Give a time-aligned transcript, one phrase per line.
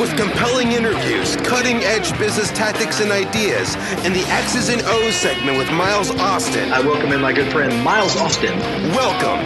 [0.00, 5.56] With compelling interviews, cutting edge business tactics and ideas, and the X's and O's segment
[5.56, 6.70] with Miles Austin.
[6.70, 8.58] I welcome in my good friend Miles Austin.
[8.92, 9.40] Welcome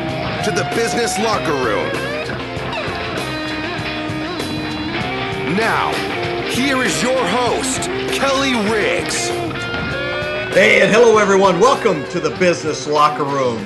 [0.44, 1.86] to the Business Locker Room.
[5.56, 5.92] Now,
[6.50, 9.28] here is your host, Kelly Riggs.
[10.52, 11.60] Hey, and hello, everyone.
[11.60, 13.64] Welcome to the Business Locker Room.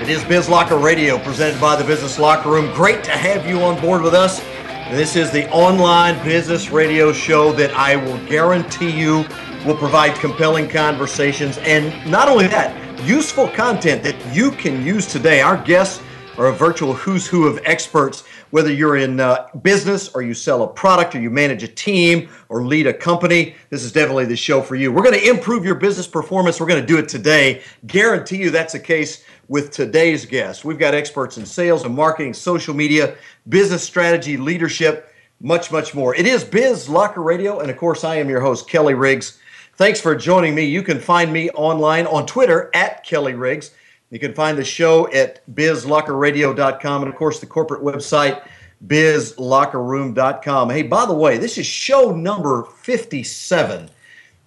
[0.00, 2.74] It is Biz Locker Radio presented by the Business Locker Room.
[2.74, 4.42] Great to have you on board with us.
[4.90, 9.24] This is the online business radio show that I will guarantee you
[9.64, 15.40] will provide compelling conversations and not only that, useful content that you can use today.
[15.40, 16.02] Our guests
[16.36, 20.62] are a virtual who's who of experts, whether you're in uh, business or you sell
[20.62, 23.54] a product or you manage a team or lead a company.
[23.70, 24.92] This is definitely the show for you.
[24.92, 26.60] We're going to improve your business performance.
[26.60, 27.62] We're going to do it today.
[27.86, 30.64] Guarantee you that's the case with today's guest.
[30.64, 33.16] We've got experts in sales and marketing, social media,
[33.48, 36.14] business strategy, leadership, much, much more.
[36.14, 39.38] It is Biz Locker Radio, and of course, I am your host, Kelly Riggs.
[39.76, 40.64] Thanks for joining me.
[40.64, 43.72] You can find me online on Twitter at Kelly Riggs.
[44.10, 48.46] You can find the show at bizlockerradio.com and, of course, the corporate website,
[48.86, 50.70] bizlockerroom.com.
[50.70, 53.90] Hey, by the way, this is show number 57.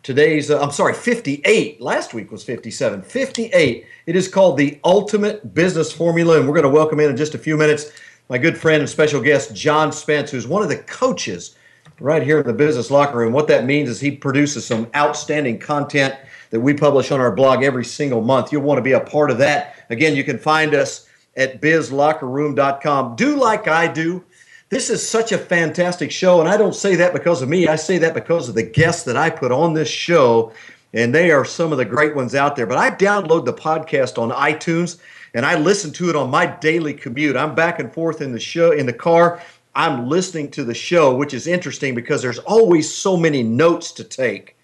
[0.04, 1.82] Today's, uh, I'm sorry, 58.
[1.82, 3.02] Last week was 57.
[3.02, 3.86] 58.
[4.06, 7.36] It is called the Ultimate Business Formula, and we're going to welcome in in just
[7.36, 7.92] a few minutes
[8.30, 11.56] my good friend and special guest, John Spence, who's one of the coaches
[12.00, 13.34] right here in the business locker room.
[13.34, 16.16] What that means is he produces some outstanding content
[16.50, 18.52] that we publish on our blog every single month.
[18.52, 19.76] You'll want to be a part of that.
[19.90, 23.16] Again, you can find us at bizlockerroom.com.
[23.16, 24.24] Do like I do.
[24.70, 27.68] This is such a fantastic show, and I don't say that because of me.
[27.68, 30.52] I say that because of the guests that I put on this show,
[30.94, 32.66] and they are some of the great ones out there.
[32.66, 35.00] But I download the podcast on iTunes
[35.34, 37.36] and I listen to it on my daily commute.
[37.36, 39.42] I'm back and forth in the show in the car.
[39.76, 44.04] I'm listening to the show, which is interesting because there's always so many notes to
[44.04, 44.57] take.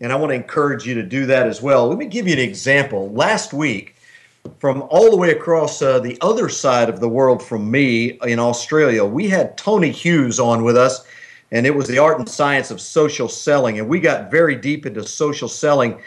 [0.00, 1.88] And I want to encourage you to do that as well.
[1.88, 3.10] Let me give you an example.
[3.12, 3.96] Last week,
[4.58, 8.38] from all the way across uh, the other side of the world from me in
[8.38, 11.06] Australia, we had Tony Hughes on with us,
[11.50, 13.78] and it was the art and science of social selling.
[13.78, 15.98] And we got very deep into social selling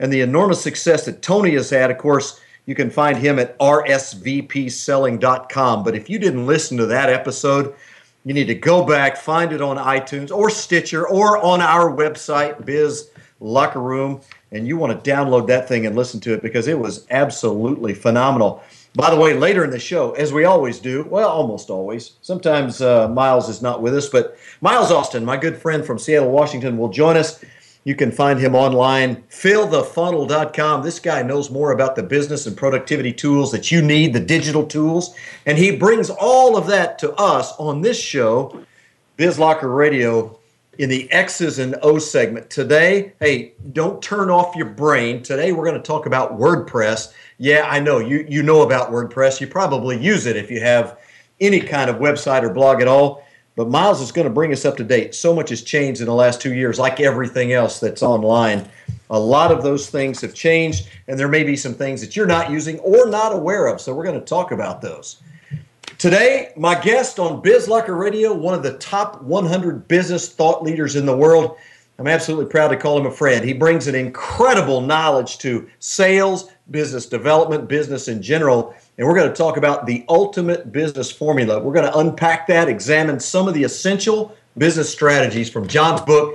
[0.00, 1.90] and the enormous success that Tony has had.
[1.90, 5.84] Of course, you can find him at rsvpselling.com.
[5.84, 7.74] But if you didn't listen to that episode,
[8.24, 12.64] you need to go back, find it on iTunes or Stitcher or on our website,
[12.64, 13.10] Biz
[13.40, 14.20] Locker Room,
[14.52, 17.94] and you want to download that thing and listen to it because it was absolutely
[17.94, 18.62] phenomenal.
[18.94, 22.80] By the way, later in the show, as we always do, well, almost always, sometimes
[22.80, 26.78] uh, Miles is not with us, but Miles Austin, my good friend from Seattle, Washington,
[26.78, 27.44] will join us
[27.84, 30.82] you can find him online, fillthefunnel.com.
[30.82, 34.66] This guy knows more about the business and productivity tools that you need, the digital
[34.66, 35.14] tools,
[35.44, 38.64] and he brings all of that to us on this show,
[39.18, 40.38] BizLocker Radio,
[40.78, 42.50] in the X's and O's segment.
[42.50, 45.22] Today, hey, don't turn off your brain.
[45.22, 47.12] Today we're going to talk about WordPress.
[47.38, 49.40] Yeah, I know you you know about WordPress.
[49.40, 50.98] You probably use it if you have
[51.40, 53.24] any kind of website or blog at all.
[53.56, 55.14] But Miles is going to bring us up to date.
[55.14, 58.68] So much has changed in the last two years, like everything else that's online.
[59.10, 62.26] A lot of those things have changed, and there may be some things that you're
[62.26, 63.80] not using or not aware of.
[63.80, 65.22] So we're going to talk about those.
[66.04, 71.06] Today, my guest on BizLocker Radio, one of the top 100 business thought leaders in
[71.06, 71.56] the world.
[71.98, 73.42] I'm absolutely proud to call him a friend.
[73.42, 79.30] He brings an incredible knowledge to sales, business development, business in general and we're going
[79.30, 81.58] to talk about the ultimate business formula.
[81.58, 86.34] We're going to unpack that, examine some of the essential business strategies from John's book.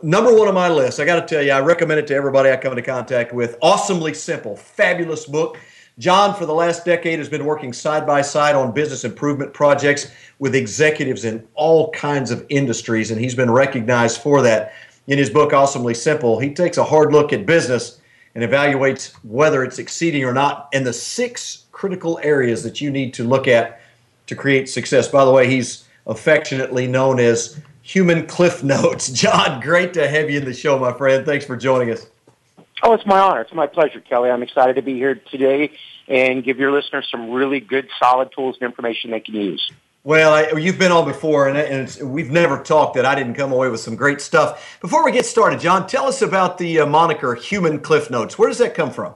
[0.00, 2.50] Number one on my list, I got to tell you, I recommend it to everybody
[2.50, 3.58] I come into contact with.
[3.62, 5.58] Awesomely simple, fabulous book.
[6.00, 10.10] John, for the last decade, has been working side by side on business improvement projects
[10.38, 14.72] with executives in all kinds of industries, and he's been recognized for that.
[15.08, 18.00] In his book, Awesomely Simple, he takes a hard look at business
[18.34, 23.12] and evaluates whether it's succeeding or not and the six critical areas that you need
[23.14, 23.82] to look at
[24.26, 25.06] to create success.
[25.06, 29.10] By the way, he's affectionately known as Human Cliff Notes.
[29.12, 31.26] John, great to have you in the show, my friend.
[31.26, 32.06] Thanks for joining us.
[32.82, 33.42] Oh, it's my honor.
[33.42, 34.30] It's my pleasure, Kelly.
[34.30, 35.72] I'm excited to be here today
[36.08, 39.70] and give your listeners some really good, solid tools and information they can use.
[40.02, 43.52] Well, I, you've been on before, and, and we've never talked that I didn't come
[43.52, 44.78] away with some great stuff.
[44.80, 48.38] Before we get started, John, tell us about the uh, moniker Human Cliff Notes.
[48.38, 49.14] Where does that come from?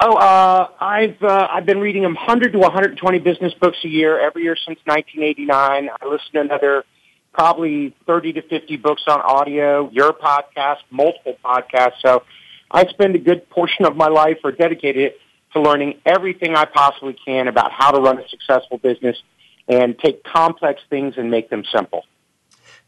[0.00, 4.42] Oh, uh, I've uh, I've been reading 100 to 120 business books a year every
[4.42, 5.88] year since 1989.
[5.88, 6.84] I listen to another
[7.32, 12.00] probably 30 to 50 books on audio, your podcast, multiple podcasts.
[12.00, 12.22] So
[12.74, 15.20] I spend a good portion of my life or dedicated it
[15.52, 19.16] to learning everything I possibly can about how to run a successful business
[19.68, 22.04] and take complex things and make them simple.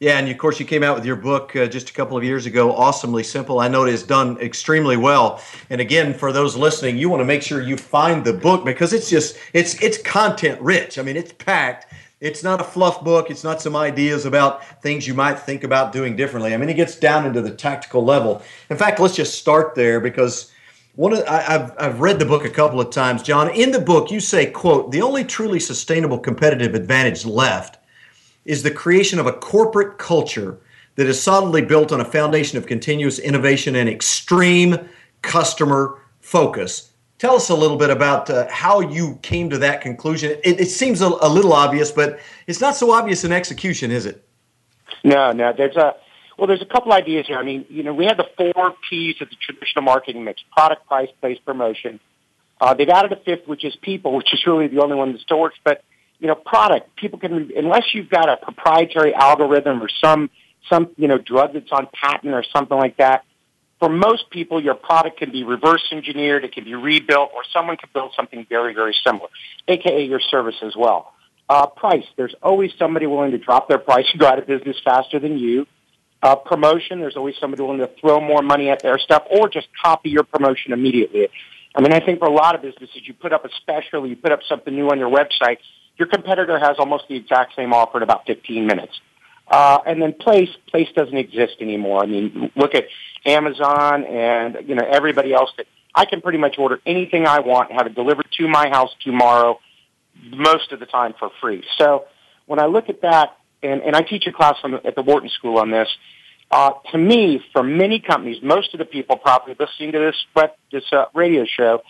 [0.00, 2.24] Yeah, and of course, you came out with your book uh, just a couple of
[2.24, 3.60] years ago, Awesomely Simple.
[3.60, 5.40] I know it has done extremely well.
[5.70, 8.92] And again, for those listening, you want to make sure you find the book because
[8.92, 10.98] it's just it's it's content rich.
[10.98, 11.86] I mean, it's packed.
[12.20, 13.30] It's not a fluff book.
[13.30, 16.54] It's not some ideas about things you might think about doing differently.
[16.54, 18.42] I mean, it gets down into the tactical level.
[18.70, 20.50] In fact, let's just start there because
[20.94, 23.50] one of I, have I've read the book a couple of times, John.
[23.50, 27.78] In the book, you say, "quote The only truly sustainable competitive advantage left."
[28.46, 30.58] is the creation of a corporate culture
[30.94, 34.88] that is solidly built on a foundation of continuous innovation and extreme
[35.20, 36.92] customer focus.
[37.18, 40.32] Tell us a little bit about uh, how you came to that conclusion.
[40.44, 44.04] It, it seems a, a, little obvious, but it's not so obvious in execution, is
[44.04, 44.22] it?
[45.02, 45.52] No, no.
[45.56, 45.94] There's a
[46.36, 47.38] well, there's a couple ideas here.
[47.38, 50.86] I mean, you know, we have the four P's of the traditional marketing mix: product,
[50.86, 52.00] price, place, promotion.
[52.60, 55.20] Uh, they've added a fifth, which is people, which is really the only one that
[55.22, 55.58] still works.
[55.64, 55.82] But
[56.18, 60.30] you know, product, people can, unless you've got a proprietary algorithm or some,
[60.68, 63.24] some, you know, drug that's on patent or something like that,
[63.78, 67.76] for most people, your product can be reverse engineered, it can be rebuilt, or someone
[67.76, 69.28] can build something very, very similar,
[69.68, 71.12] aka your service as well.
[71.48, 74.76] Uh, price, there's always somebody willing to drop their price and go out of business
[74.84, 75.66] faster than you.
[76.22, 79.68] Uh, promotion, there's always somebody willing to throw more money at their stuff or just
[79.80, 81.28] copy your promotion immediately.
[81.76, 84.16] I mean, I think for a lot of businesses, you put up a special, you
[84.16, 85.58] put up something new on your website,
[85.98, 88.98] your competitor has almost the exact same offer in about 15 minutes.
[89.48, 92.02] Uh, and then place, place doesn't exist anymore.
[92.02, 92.86] I mean, look at
[93.24, 97.70] Amazon and, you know, everybody else that I can pretty much order anything I want,
[97.72, 99.60] have it delivered to my house tomorrow,
[100.30, 101.62] most of the time for free.
[101.78, 102.06] So
[102.46, 105.58] when I look at that, and, and I teach a class at the Wharton School
[105.58, 105.88] on this,
[106.50, 110.84] uh, to me, for many companies, most of the people probably listening to this, this
[110.92, 111.82] uh, radio show,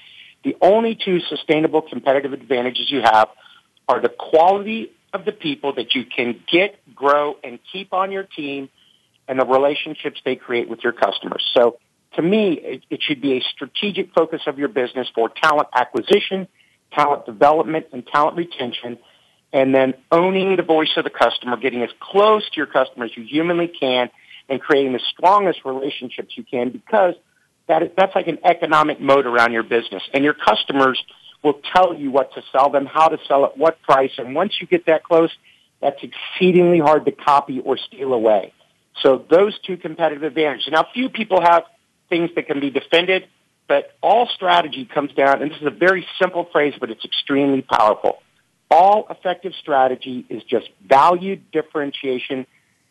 [0.44, 3.28] the only two sustainable competitive advantages you have
[3.88, 8.22] are the quality of the people that you can get, grow, and keep on your
[8.22, 8.68] team
[9.26, 11.44] and the relationships they create with your customers.
[11.56, 11.78] So
[12.14, 16.46] to me, it, it should be a strategic focus of your business for talent acquisition,
[16.92, 18.98] talent development, and talent retention,
[19.52, 23.16] and then owning the voice of the customer, getting as close to your customer as
[23.16, 24.10] you humanly can,
[24.48, 27.14] and creating the strongest relationships you can because
[27.66, 30.02] that is, that's like an economic moat around your business.
[30.14, 31.02] And your customers–
[31.46, 34.10] will tell you what to sell them, how to sell it, what price.
[34.18, 35.30] And once you get that close,
[35.80, 38.52] that's exceedingly hard to copy or steal away.
[39.02, 40.68] So those two competitive advantages.
[40.72, 41.62] Now, few people have
[42.08, 43.28] things that can be defended,
[43.68, 47.62] but all strategy comes down, and this is a very simple phrase, but it's extremely
[47.62, 48.18] powerful.
[48.68, 52.46] All effective strategy is just value differentiation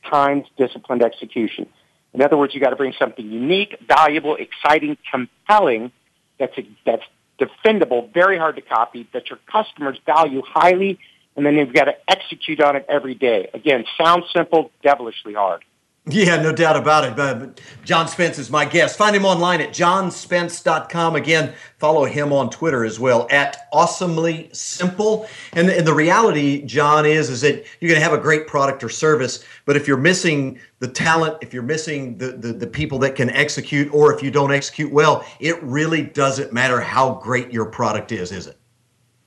[0.09, 1.67] times disciplined execution.
[2.13, 5.91] In other words, you got to bring something unique, valuable, exciting, compelling
[6.39, 6.53] that's,
[6.85, 7.03] that's
[7.39, 10.99] defendable, very hard to copy, that your customers value highly,
[11.35, 13.49] and then you've got to execute on it every day.
[13.53, 15.63] Again, sounds simple, devilishly hard.
[16.07, 17.19] Yeah, no doubt about it.
[17.19, 18.95] Uh, but John Spence is my guest.
[18.95, 21.15] Find him online at johnspence.com.
[21.15, 25.27] Again, follow him on Twitter as well at awesomely simple.
[25.53, 28.83] And, and the reality, John, is is that you're going to have a great product
[28.83, 32.99] or service, but if you're missing the talent, if you're missing the, the, the people
[32.99, 37.51] that can execute, or if you don't execute well, it really doesn't matter how great
[37.51, 38.57] your product is, is it?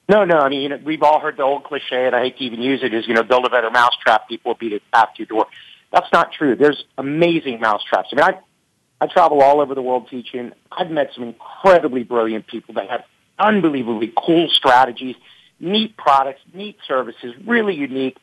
[0.09, 0.39] No, no.
[0.39, 2.63] I mean, you know, we've all heard the old cliche, and I hate to even
[2.63, 5.27] use it, is, you know, build a better mousetrap, people will beat it after your
[5.27, 5.47] door
[5.93, 6.55] that's not true.
[6.57, 8.11] There's amazing mousetraps.
[8.13, 10.53] I mean, I, I travel all over the world teaching.
[10.71, 13.05] I've met some incredibly brilliant people that have
[13.39, 15.17] unbelievably cool strategies,
[15.61, 18.19] neat products, neat services, really unique,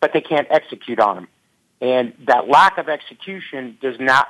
[0.00, 1.28] but they can't execute on them.
[1.80, 4.28] And that lack of execution does not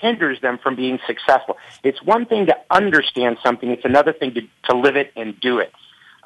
[0.00, 1.56] hinders them from being successful.
[1.82, 5.60] It's one thing to understand something; it's another thing to to live it and do
[5.60, 5.72] it.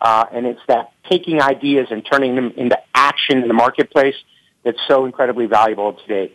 [0.00, 4.16] Uh, and it's that taking ideas and turning them into action in the marketplace
[4.68, 6.30] that's so incredibly valuable today.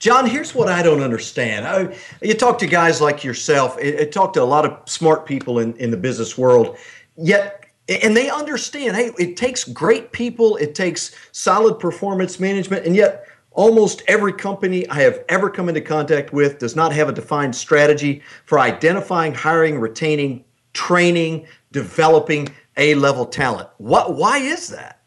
[0.00, 1.64] John, here's what I don't understand.
[1.64, 5.26] I, you talk to guys like yourself, I, I talk to a lot of smart
[5.26, 6.76] people in, in the business world,
[7.16, 12.96] yet, and they understand hey, it takes great people, it takes solid performance management, and
[12.96, 17.12] yet, almost every company I have ever come into contact with does not have a
[17.12, 23.68] defined strategy for identifying, hiring, retaining, training, developing A level talent.
[23.78, 24.99] What, why is that?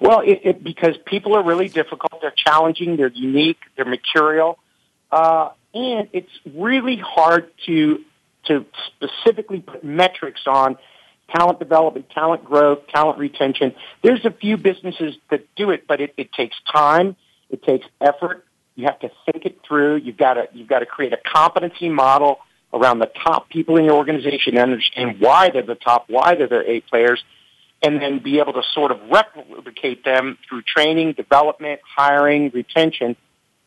[0.00, 2.20] Well, it, it, because people are really difficult.
[2.20, 2.96] They're challenging.
[2.96, 3.58] They're unique.
[3.76, 4.58] They're mercurial,
[5.10, 8.00] uh, and it's really hard to
[8.46, 10.76] to specifically put metrics on
[11.34, 13.74] talent development, talent growth, talent retention.
[14.02, 17.16] There's a few businesses that do it, but it, it takes time.
[17.50, 18.44] It takes effort.
[18.74, 19.96] You have to think it through.
[19.96, 22.40] You've got to you've got to create a competency model
[22.72, 26.48] around the top people in your organization and understand why they're the top, why they're
[26.48, 27.22] the A players,
[27.82, 33.16] and then be able to sort of replicate them through training, development, hiring, retention.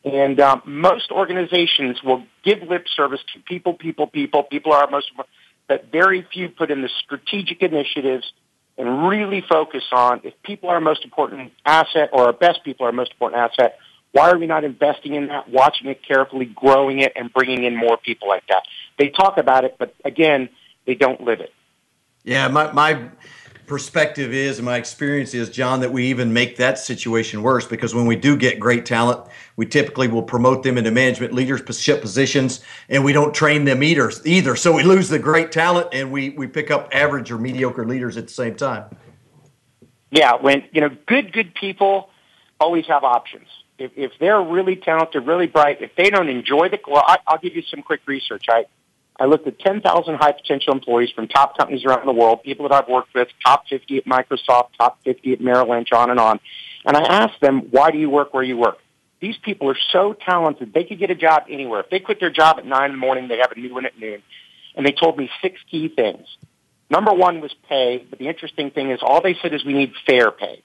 [0.04, 4.42] And um, most organizations will give lip service to people, people, people.
[4.42, 8.32] People are most, but very few put in the strategic initiatives
[8.76, 12.86] and really focus on if people are our most important asset or our best people
[12.86, 13.78] are our most important asset.
[14.12, 17.76] Why are we not investing in that, watching it carefully, growing it, and bringing in
[17.76, 18.64] more people like that?
[18.98, 20.48] They talk about it, but again,
[20.86, 21.52] they don't live it.
[22.24, 23.10] Yeah, my my
[23.70, 27.94] perspective is and my experience is john that we even make that situation worse because
[27.94, 29.26] when we do get great talent
[29.60, 34.10] we typically will promote them into management leadership positions and we don't train them either
[34.24, 34.56] either.
[34.56, 38.16] So we lose the great talent and we we pick up average or mediocre leaders
[38.16, 38.84] at the same time.
[40.10, 42.08] Yeah when you know good good people
[42.58, 43.48] always have options.
[43.78, 47.38] If, if they're really talented really bright if they don't enjoy the well I, i'll
[47.38, 48.46] give you some quick research.
[48.48, 48.64] I
[49.20, 52.74] I looked at 10,000 high potential employees from top companies around the world, people that
[52.74, 56.40] I've worked with, top 50 at Microsoft, top 50 at Merrill Lynch, on and on.
[56.86, 58.78] And I asked them, why do you work where you work?
[59.20, 60.72] These people are so talented.
[60.72, 61.80] They could get a job anywhere.
[61.80, 63.84] If they quit their job at 9 in the morning, they have a new one
[63.84, 64.22] at noon.
[64.74, 66.26] And they told me six key things.
[66.88, 69.92] Number one was pay, but the interesting thing is all they said is we need
[70.06, 70.62] fair pay.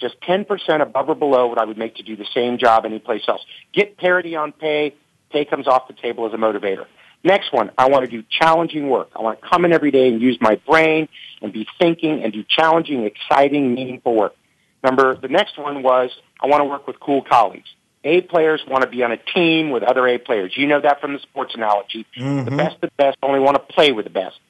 [0.00, 0.46] Just 10%
[0.82, 3.42] above or below what I would make to do the same job anyplace else.
[3.72, 4.96] Get parity on pay.
[5.30, 6.86] Pay comes off the table as a motivator.
[7.24, 9.10] Next one, I want to do challenging work.
[9.14, 11.08] I want to come in every day and use my brain
[11.40, 14.34] and be thinking and do challenging, exciting, meaningful work.
[14.82, 16.10] Number, the next one was
[16.40, 17.68] I want to work with cool colleagues.
[18.04, 20.52] A players want to be on a team with other A players.
[20.56, 22.04] You know that from the sports analogy.
[22.18, 22.44] Mm-hmm.
[22.44, 24.40] The best of the best only want to play with the best.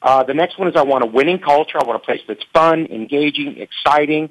[0.00, 1.78] Uh, the next one is I want a winning culture.
[1.78, 4.30] I want a place that's fun, engaging, exciting.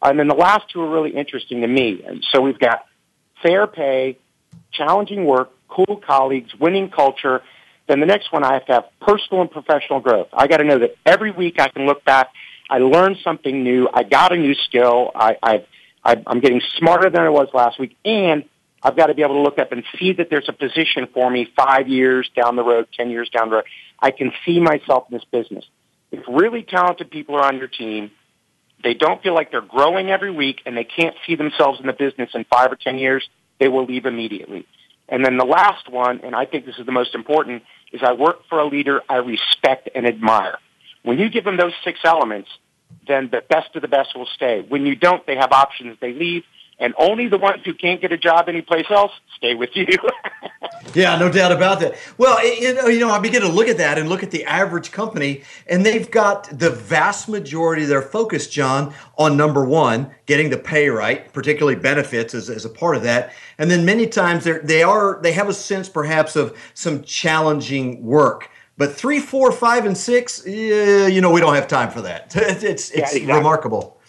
[0.00, 2.02] And then the last two are really interesting to me.
[2.04, 2.86] And so we've got
[3.42, 4.18] fair pay,
[4.72, 7.42] challenging work, cool colleagues, winning culture.
[7.88, 10.28] Then the next one, I have to have personal and professional growth.
[10.32, 12.28] I got to know that every week I can look back.
[12.70, 13.88] I learned something new.
[13.92, 15.10] I got a new skill.
[15.14, 15.36] I,
[16.04, 18.44] I, I'm getting smarter than I was last week, and
[18.82, 21.30] I've got to be able to look up and see that there's a position for
[21.30, 23.64] me five years down the road, ten years down the road.
[23.98, 25.64] I can see myself in this business.
[26.10, 28.10] If really talented people are on your team,
[28.82, 31.92] they don't feel like they're growing every week, and they can't see themselves in the
[31.92, 33.28] business in five or ten years,
[33.60, 34.66] they will leave immediately.
[35.12, 38.14] And then the last one, and I think this is the most important, is I
[38.14, 40.56] work for a leader I respect and admire.
[41.02, 42.48] When you give them those six elements,
[43.06, 44.64] then the best of the best will stay.
[44.66, 45.98] When you don't, they have options.
[46.00, 46.44] They leave
[46.82, 49.86] and only the ones who can't get a job anyplace else stay with you.
[50.94, 51.96] yeah, no doubt about that.
[52.18, 54.44] Well, you know, you know, I begin to look at that and look at the
[54.44, 60.10] average company, and they've got the vast majority of their focus, John, on number one,
[60.26, 64.08] getting the pay right, particularly benefits as, as a part of that, and then many
[64.08, 68.50] times they're, they are they have a sense perhaps of some challenging work.
[68.76, 72.34] But three, four, five, and six, yeah, you know, we don't have time for that.
[72.36, 73.32] It's it's, yeah, exactly.
[73.32, 74.00] remarkable.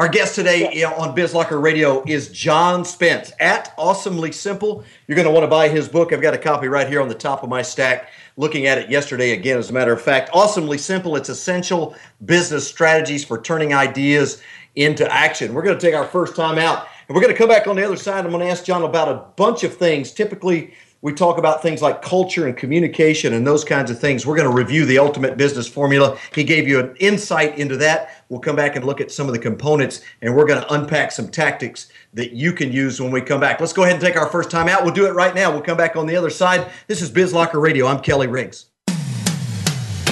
[0.00, 0.92] Our guest today yeah.
[0.92, 4.82] on BizLocker Radio is John Spence at Awesomely Simple.
[5.06, 6.14] You're going to want to buy his book.
[6.14, 8.08] I've got a copy right here on the top of my stack.
[8.38, 10.30] Looking at it yesterday again, as a matter of fact.
[10.32, 11.16] Awesomely Simple.
[11.16, 14.42] It's essential business strategies for turning ideas
[14.74, 15.52] into action.
[15.52, 17.76] We're going to take our first time out, and we're going to come back on
[17.76, 18.24] the other side.
[18.24, 20.12] I'm going to ask John about a bunch of things.
[20.12, 24.26] Typically, we talk about things like culture and communication and those kinds of things.
[24.26, 26.18] We're going to review the ultimate business formula.
[26.34, 28.24] He gave you an insight into that.
[28.28, 31.12] We'll come back and look at some of the components and we're going to unpack
[31.12, 33.60] some tactics that you can use when we come back.
[33.60, 34.84] Let's go ahead and take our first time out.
[34.84, 35.50] We'll do it right now.
[35.50, 36.70] We'll come back on the other side.
[36.86, 37.86] This is BizLocker Radio.
[37.86, 38.66] I'm Kelly Riggs.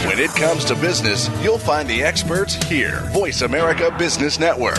[0.06, 3.00] When it comes to business, you'll find the experts here.
[3.12, 4.78] Voice America Business Network.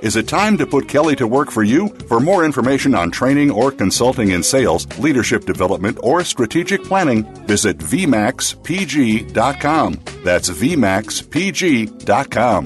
[0.00, 1.88] Is it time to put Kelly to work for you?
[2.06, 7.78] For more information on training or consulting in sales, leadership development, or strategic planning, visit
[7.78, 10.00] VMAXPG.com.
[10.22, 12.64] That's VMAXPG.com.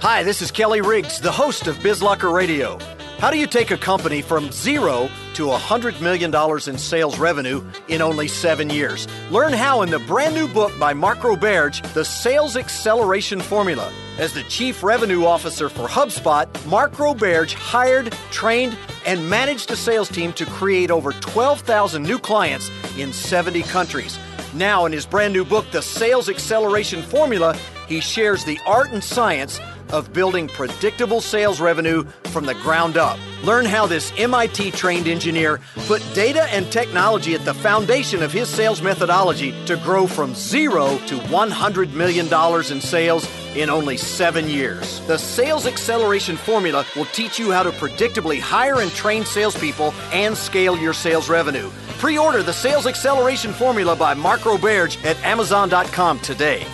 [0.00, 2.78] Hi, this is Kelly Riggs, the host of BizLocker Radio.
[3.22, 6.34] How do you take a company from zero to $100 million
[6.68, 9.06] in sales revenue in only seven years?
[9.30, 13.92] Learn how in the brand new book by Mark Roberge, The Sales Acceleration Formula.
[14.18, 18.76] As the Chief Revenue Officer for HubSpot, Mark Roberge hired, trained,
[19.06, 24.18] and managed a sales team to create over 12,000 new clients in 70 countries.
[24.52, 29.04] Now, in his brand new book, The Sales Acceleration Formula, he shares the art and
[29.04, 29.60] science
[29.92, 33.18] of building predictable sales revenue from the ground up.
[33.44, 38.48] Learn how this MIT trained engineer put data and technology at the foundation of his
[38.48, 42.26] sales methodology to grow from zero to $100 million
[42.72, 45.00] in sales in only seven years.
[45.06, 50.36] The Sales Acceleration Formula will teach you how to predictably hire and train salespeople and
[50.36, 51.70] scale your sales revenue.
[51.98, 56.66] Pre order the Sales Acceleration Formula by Mark Roberge at Amazon.com today.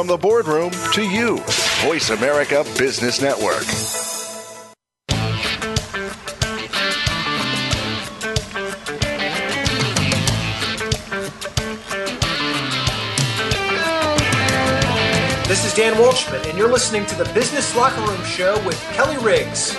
[0.00, 1.36] From the boardroom to you,
[1.84, 3.66] Voice America Business Network.
[15.46, 19.18] This is Dan Walshman, and you're listening to the Business Locker Room Show with Kelly
[19.18, 19.76] Riggs.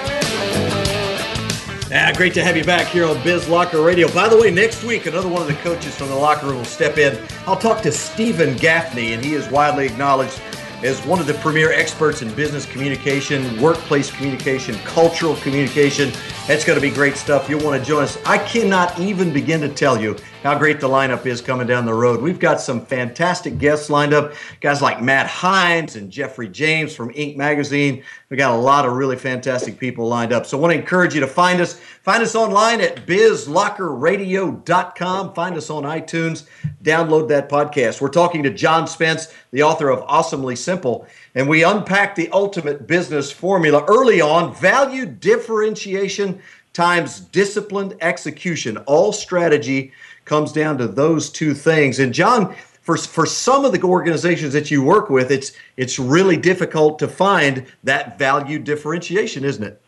[1.93, 4.09] Ah, great to have you back here on Biz Locker Radio.
[4.13, 6.63] By the way, next week, another one of the coaches from the locker room will
[6.63, 7.21] step in.
[7.45, 10.41] I'll talk to Steven Gaffney, and he is widely acknowledged
[10.83, 16.13] as one of the premier experts in business communication, workplace communication, cultural communication.
[16.47, 17.49] That's going to be great stuff.
[17.49, 18.17] You'll want to join us.
[18.25, 21.93] I cannot even begin to tell you how great the lineup is coming down the
[21.93, 22.19] road.
[22.19, 27.13] We've got some fantastic guests lined up, guys like Matt Hines and Geoffrey James from
[27.13, 27.37] Inc.
[27.37, 28.01] Magazine.
[28.29, 30.47] We got a lot of really fantastic people lined up.
[30.47, 31.79] So I want to encourage you to find us.
[32.01, 35.33] Find us online at bizlockerradio.com.
[35.35, 36.47] Find us on iTunes.
[36.83, 38.01] Download that podcast.
[38.01, 42.87] We're talking to John Spence, the author of Awesomely Simple, and we unpack the ultimate
[42.87, 46.41] business formula early on value differentiation
[46.73, 48.77] times disciplined execution.
[48.77, 49.91] All strategy
[50.31, 51.99] comes down to those two things.
[51.99, 56.37] And John, for for some of the organizations that you work with, it's it's really
[56.37, 59.81] difficult to find that value differentiation, isn't it?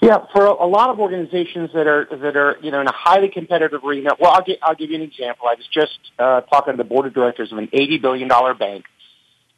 [0.00, 3.28] Yeah, for a lot of organizations that are that are you know in a highly
[3.28, 4.12] competitive arena.
[4.18, 5.46] Well, I'll get I'll give you an example.
[5.46, 8.54] I was just uh, talking to the board of directors of an eighty billion dollar
[8.54, 8.86] bank,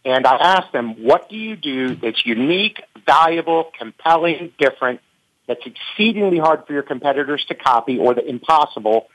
[0.05, 5.01] and I asked them, "What do you do that's unique, valuable, compelling, different,
[5.47, 9.07] that's exceedingly hard for your competitors to copy, or the impossible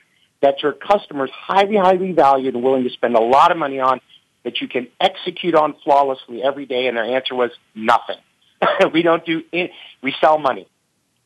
[0.41, 3.99] that your customers highly, highly valued and willing to spend a lot of money on
[4.43, 6.87] that you can execute on flawlessly every day?
[6.87, 8.17] And their answer was nothing.
[8.93, 9.71] we don't do it.
[10.01, 10.67] We sell money.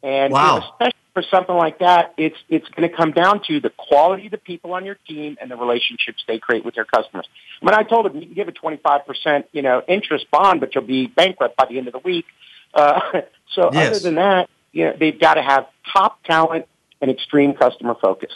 [0.01, 0.59] And wow.
[0.59, 4.31] especially for something like that, it's it's going to come down to the quality of
[4.31, 7.27] the people on your team and the relationships they create with their customers.
[7.61, 10.61] Mean, I told them you can give a twenty five percent, you know, interest bond,
[10.61, 12.25] but you'll be bankrupt by the end of the week.
[12.73, 12.99] Uh,
[13.53, 13.89] so yes.
[13.89, 16.67] other than that, you know, they've got to have top talent
[17.01, 18.31] and extreme customer focus.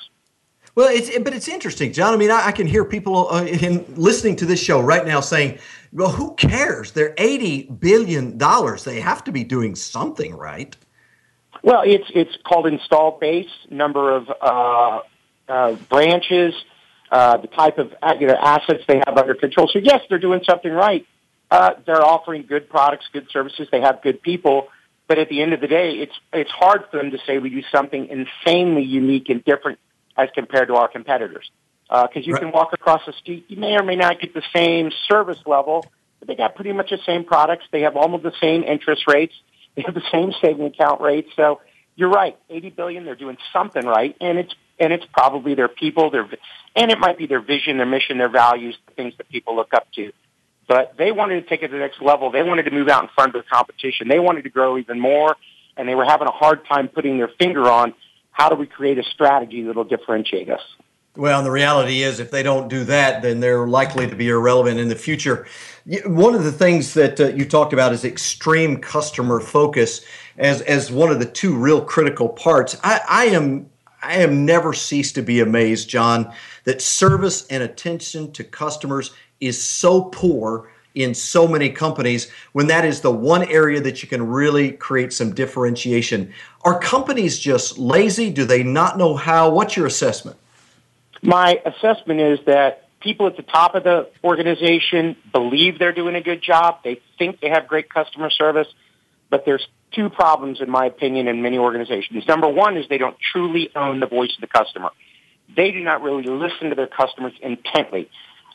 [0.76, 2.14] Well, it's but it's interesting, John.
[2.14, 5.20] I mean, I, I can hear people uh, in listening to this show right now
[5.20, 5.60] saying,
[5.92, 6.92] "Well, who cares?
[6.92, 8.84] They're eighty billion dollars.
[8.84, 10.76] They have to be doing something right."
[11.62, 15.02] Well, it's it's called installed base, number of uh,
[15.48, 16.56] uh, branches,
[17.12, 19.70] uh, the type of uh, you know assets they have under control.
[19.72, 21.06] So yes, they're doing something right.
[21.52, 23.68] Uh, they're offering good products, good services.
[23.72, 24.70] They have good people.
[25.08, 27.52] But at the end of the day, it's it's hard for them to say we
[27.52, 29.78] do something insanely unique and different
[30.18, 31.50] as compared to our competitors.
[31.90, 32.42] Because uh, you right.
[32.42, 35.86] can walk across the street, you may or may not get the same service level,
[36.20, 37.66] but they got pretty much the same products.
[37.72, 39.34] They have almost the same interest rates.
[39.76, 41.32] They have the same saving account rates.
[41.36, 41.60] So
[41.96, 43.06] you're right, 80 billion.
[43.06, 46.30] They're doing something right, and it's and it's probably their people, their
[46.76, 49.74] and it might be their vision, their mission, their values, the things that people look
[49.74, 50.12] up to.
[50.68, 52.32] But they wanted to take it to the next level.
[52.32, 54.08] They wanted to move out in front of the competition.
[54.08, 55.36] They wanted to grow even more,
[55.76, 57.94] and they were having a hard time putting their finger on
[58.34, 60.62] how do we create a strategy that'll differentiate us?
[61.16, 64.30] Well, and the reality is, if they don't do that, then they're likely to be
[64.30, 65.46] irrelevant in the future.
[66.06, 70.02] One of the things that uh, you talked about is extreme customer focus
[70.40, 72.76] as as one of the two real critical parts.
[72.84, 73.70] I, I am
[74.02, 79.62] I am never ceased to be amazed, John, that service and attention to customers is
[79.62, 84.28] so poor in so many companies when that is the one area that you can
[84.28, 86.32] really create some differentiation.
[86.64, 88.30] Are companies just lazy?
[88.30, 89.50] Do they not know how?
[89.50, 90.38] What's your assessment?
[91.22, 96.22] My assessment is that people at the top of the organization believe they're doing a
[96.22, 96.80] good job.
[96.84, 98.68] They think they have great customer service,
[99.30, 102.28] but there's two problems, in my opinion, in many organizations.
[102.28, 104.92] Number one is they don't truly own the voice of the customer.
[105.56, 108.10] They do not really listen to their customers intently.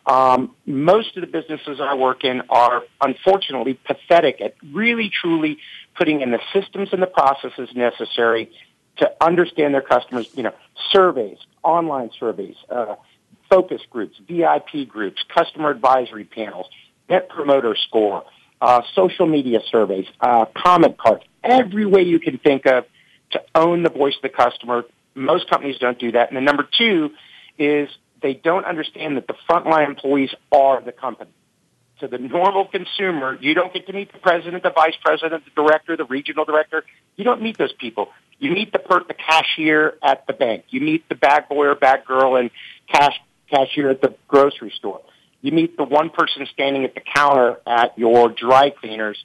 [0.08, 5.58] Um, most of the businesses I work in are unfortunately pathetic at really truly
[5.96, 8.50] putting in the systems and the processes necessary
[8.96, 10.54] to understand their customers, you know,
[10.92, 12.96] surveys, online surveys, uh,
[13.50, 16.66] focus groups, VIP groups, customer advisory panels,
[17.10, 18.24] net promoter score,
[18.62, 22.86] uh, social media surveys, uh, comment cards, every way you can think of
[23.32, 24.84] to own the voice of the customer.
[25.14, 26.28] Most companies don't do that.
[26.28, 27.10] And then number two
[27.58, 27.90] is
[28.22, 31.30] they don't understand that the frontline employees are the company.
[32.00, 35.50] To the normal consumer, you don't get to meet the president, the vice president, the
[35.62, 36.84] director, the regional director.
[37.16, 38.08] You don't meet those people.
[38.38, 40.66] You meet the per- the cashier at the bank.
[40.70, 42.50] You meet the bag boy or bag girl and
[42.86, 43.18] cash
[43.50, 45.00] cashier at the grocery store.
[45.40, 49.22] You meet the one person standing at the counter at your dry cleaners.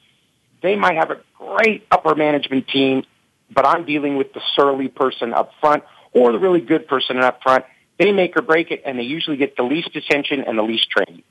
[0.62, 3.04] They might have a great upper management team,
[3.52, 7.42] but I'm dealing with the surly person up front or the really good person up
[7.42, 7.64] front.
[7.98, 10.90] They make or break it, and they usually get the least attention and the least
[10.90, 11.22] training.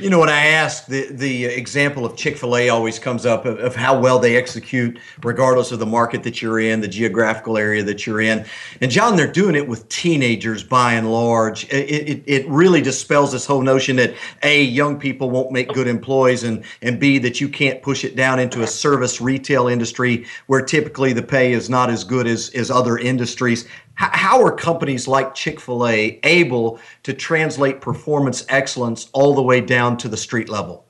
[0.00, 3.44] You know, when I ask, the, the example of Chick fil A always comes up
[3.44, 7.58] of, of, how well they execute, regardless of the market that you're in, the geographical
[7.58, 8.44] area that you're in.
[8.80, 11.64] And, John, they're doing it with teenagers by and large.
[11.64, 15.88] It, it, it really dispels this whole notion that A, young people won't make good
[15.88, 20.26] employees, and, and B, that you can't push it down into a service retail industry
[20.46, 23.66] where typically the pay is not as good as, as other industries
[23.98, 29.60] how are companies like Chick fil A able to translate performance excellence all the way
[29.60, 30.84] down to the street level?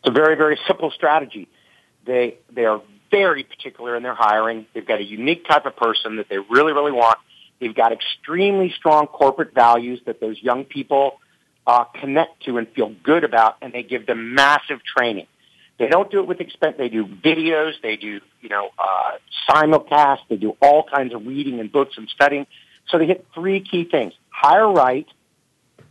[0.00, 1.48] It's a very, very simple strategy.
[2.06, 4.66] They, they are very particular in their hiring.
[4.74, 7.18] They've got a unique type of person that they really, really want.
[7.60, 11.20] They've got extremely strong corporate values that those young people
[11.66, 15.26] uh, connect to and feel good about, and they give them massive training.
[15.80, 16.74] They don't do it with expense.
[16.76, 17.72] They do videos.
[17.82, 19.12] They do, you know, uh,
[19.48, 20.18] simulcast.
[20.28, 22.46] They do all kinds of reading and books and studying.
[22.90, 24.12] So they hit three key things.
[24.28, 25.06] Hire right,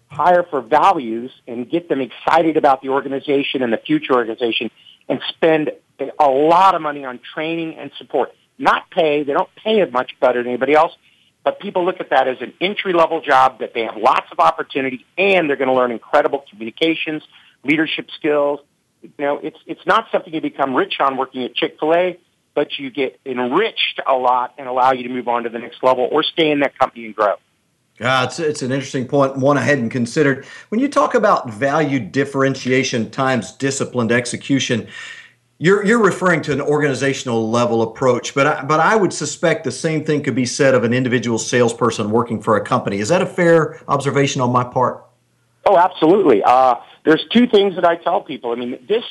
[0.07, 4.69] hire for values, and get them excited about the organization and the future organization,
[5.09, 5.71] and spend
[6.19, 8.31] a lot of money on training and support.
[8.59, 9.23] Not pay.
[9.23, 10.91] They don't pay as much better than anybody else,
[11.43, 15.03] but people look at that as an entry-level job that they have lots of opportunity,
[15.17, 17.23] and they're going to learn incredible communications,
[17.63, 18.59] leadership skills,
[19.01, 22.19] you know, it's it's not something you become rich on working at Chick Fil A,
[22.53, 25.83] but you get enriched a lot and allow you to move on to the next
[25.83, 27.35] level or stay in that company and grow.
[27.99, 29.33] Yeah, it's, it's an interesting point.
[29.33, 30.45] point, one I hadn't considered.
[30.69, 34.87] When you talk about value differentiation times disciplined execution,
[35.57, 39.71] you're, you're referring to an organizational level approach, but I, but I would suspect the
[39.71, 42.99] same thing could be said of an individual salesperson working for a company.
[42.99, 45.05] Is that a fair observation on my part?
[45.69, 46.41] Oh, absolutely.
[46.43, 48.51] Uh, there's two things that I tell people.
[48.51, 49.03] I mean, this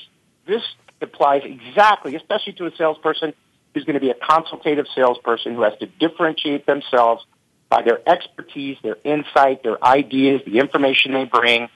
[0.44, 0.62] this
[1.00, 3.32] applies exactly, especially to a salesperson
[3.72, 7.24] who's going to be a consultative salesperson who has to differentiate themselves
[7.68, 11.68] by their expertise, their insight, their ideas, the information they bring.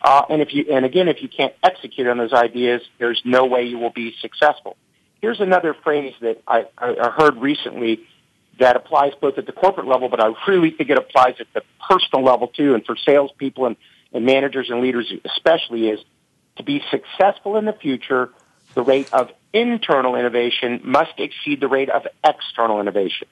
[0.00, 3.44] Uh, and if you, and again, if you can't execute on those ideas, there's no
[3.44, 4.78] way you will be successful.
[5.20, 8.06] Here's another phrase that I, I heard recently
[8.58, 11.62] that applies both at the corporate level, but I really think it applies at the
[11.86, 13.76] personal level too, and for salespeople and
[14.12, 16.00] and managers and leaders especially is
[16.56, 18.30] to be successful in the future,
[18.74, 23.28] the rate of internal innovation must exceed the rate of external innovation.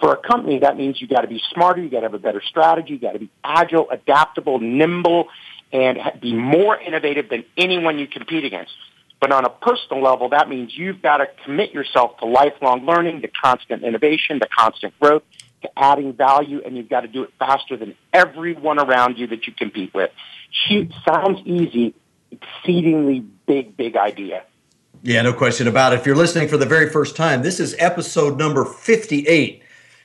[0.00, 2.18] For a company, that means you got to be smarter, you got to have a
[2.18, 5.28] better strategy, you got to be agile, adaptable, nimble,
[5.72, 8.72] and be more innovative than anyone you compete against.
[9.20, 13.22] But on a personal level, that means you've got to commit yourself to lifelong learning,
[13.22, 15.22] to constant innovation, to constant growth,
[15.62, 19.46] to adding value, and you've got to do it faster than everyone around you that
[19.46, 20.10] you compete with.
[20.50, 21.94] Shoot, sounds easy,
[22.30, 24.44] exceedingly big, big idea.
[25.02, 26.00] Yeah, no question about it.
[26.00, 29.61] If you're listening for the very first time, this is episode number 58.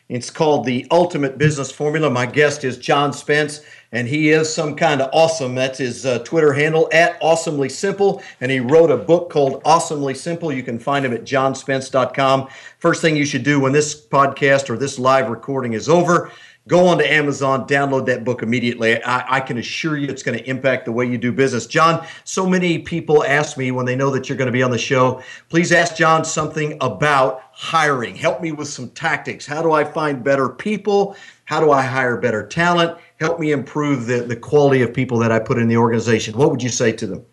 [0.10, 2.10] It's called The Ultimate Business Formula.
[2.10, 5.56] My guest is John Spence and he is some kind of awesome.
[5.56, 8.22] That's his uh, Twitter handle at awesomely simple.
[8.42, 10.52] And he wrote a book called Awesomely Simple.
[10.52, 12.48] You can find him at johnspence.com.
[12.80, 16.32] First thing you should do when this podcast or this live recording is over,
[16.68, 19.02] go on to Amazon, download that book immediately.
[19.04, 21.66] I, I, can assure you it's going to impact the way you do business.
[21.66, 24.72] John, so many people ask me when they know that you're going to be on
[24.72, 28.16] the show, please ask John something about hiring.
[28.16, 29.46] Help me with some tactics.
[29.46, 31.16] How do I find better people?
[31.46, 32.98] How do I hire better talent?
[33.20, 36.38] Help me improve the, the quality of people that I put in the organization.
[36.38, 37.26] What would you say to them?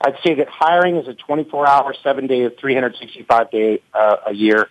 [0.00, 4.68] I'd say that hiring is a 24 hour, seven day, 365 day uh, a year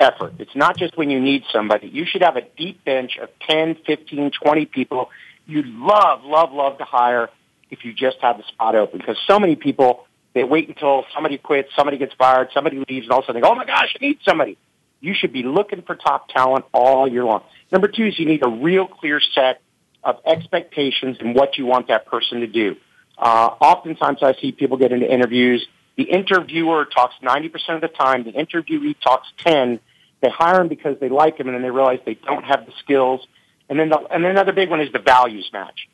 [0.00, 0.34] effort.
[0.38, 1.88] It's not just when you need somebody.
[1.88, 5.10] You should have a deep bench of 10, 15, 20 people
[5.46, 7.30] you'd love, love, love to hire
[7.70, 8.98] if you just have the spot open.
[8.98, 13.12] Because so many people, they wait until somebody quits, somebody gets fired, somebody leaves, and
[13.12, 14.58] all of a sudden they go, oh my gosh, I need somebody.
[15.00, 17.42] You should be looking for top talent all year long.
[17.70, 19.60] Number two is you need a real clear set
[20.02, 22.76] of expectations and what you want that person to do.
[23.18, 28.24] Uh, oftentimes I see people get into interviews the interviewer talks 90% of the time.
[28.24, 29.80] The interviewee talks 10.
[30.20, 32.72] They hire him because they like him, and then they realize they don't have the
[32.80, 33.26] skills.
[33.68, 35.88] And then, the, and then another big one is the values match.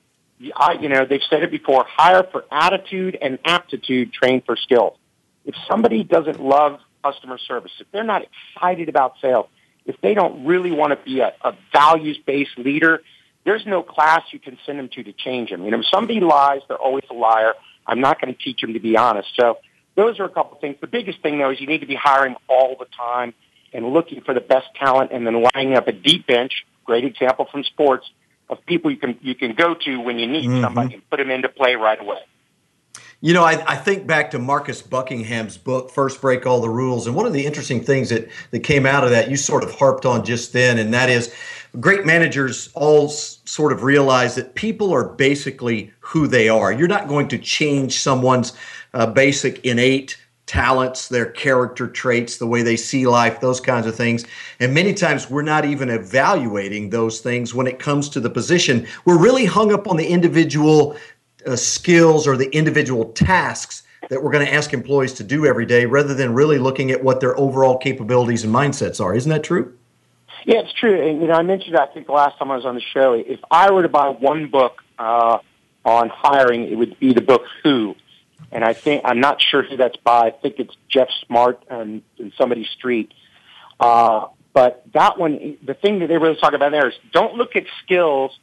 [0.56, 4.96] I, you know, they've said it before: hire for attitude and aptitude, train for skills.
[5.44, 9.46] If somebody doesn't love customer service, if they're not excited about sales,
[9.84, 13.02] if they don't really want to be a, a values-based leader,
[13.44, 15.64] there's no class you can send them to to change them.
[15.64, 17.54] You know, if somebody lies, they're always a liar.
[17.86, 19.28] I'm not going to teach them to be honest.
[19.38, 19.58] So
[19.94, 20.76] those are a couple of things.
[20.80, 23.34] The biggest thing though is you need to be hiring all the time
[23.72, 26.64] and looking for the best talent and then lining up a deep bench.
[26.84, 28.08] Great example from sports
[28.48, 30.62] of people you can you can go to when you need mm-hmm.
[30.62, 32.18] somebody and put them into play right away.
[33.22, 37.06] You know, I, I, think back to Marcus Buckingham's book, First Break All the Rules.
[37.06, 39.74] And one of the interesting things that, that came out of that, you sort of
[39.74, 41.34] harped on just then, and that is
[41.80, 46.72] great managers all s- sort of realize that people are basically who they are.
[46.72, 48.54] You're not going to change someone's
[48.94, 53.94] uh, basic innate talents, their character traits, the way they see life, those kinds of
[53.94, 54.24] things.
[54.60, 58.86] And many times we're not even evaluating those things when it comes to the position.
[59.04, 60.96] We're really hung up on the individual
[61.46, 65.66] uh, skills or the individual tasks that we're going to ask employees to do every
[65.66, 69.14] day rather than really looking at what their overall capabilities and mindsets are.
[69.14, 69.76] Isn't that true?
[70.46, 71.06] Yeah, it's true.
[71.06, 73.12] And, you know, I mentioned, I think the last time I was on the show,
[73.12, 75.38] if I were to buy one book uh,
[75.84, 77.94] on hiring, it would be the book Who
[78.52, 80.28] and I think I'm not sure who that's by.
[80.28, 83.12] I think it's Geoff Smart and in somebody's street.
[83.78, 87.54] Uh, but that one, the thing that they really talk about there is don't look
[87.54, 88.36] at skills,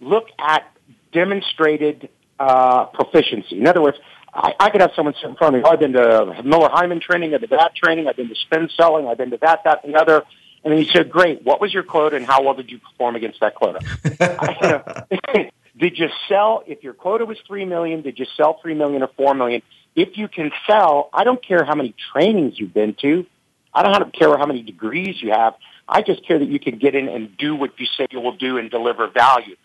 [0.00, 0.64] look at
[1.12, 3.58] demonstrated uh, proficiency.
[3.58, 3.98] In other words,
[4.32, 5.66] I, I could have someone sit in front of me.
[5.66, 8.34] Oh, I've been to Miller Heiman training, I've been to that training, I've been to
[8.34, 10.22] spin selling, I've been to that, that, and the other.
[10.64, 11.44] And then he said, "Great.
[11.44, 13.78] What was your quota, and how well did you perform against that quota?"
[14.20, 19.02] I, did you sell, if your quota was 3 million, did you sell 3 million
[19.02, 19.62] or 4 million?
[19.94, 23.26] If you can sell, I don't care how many trainings you've been to.
[23.72, 25.54] I don't care how many degrees you have.
[25.88, 28.36] I just care that you can get in and do what you say you will
[28.36, 29.56] do and deliver value.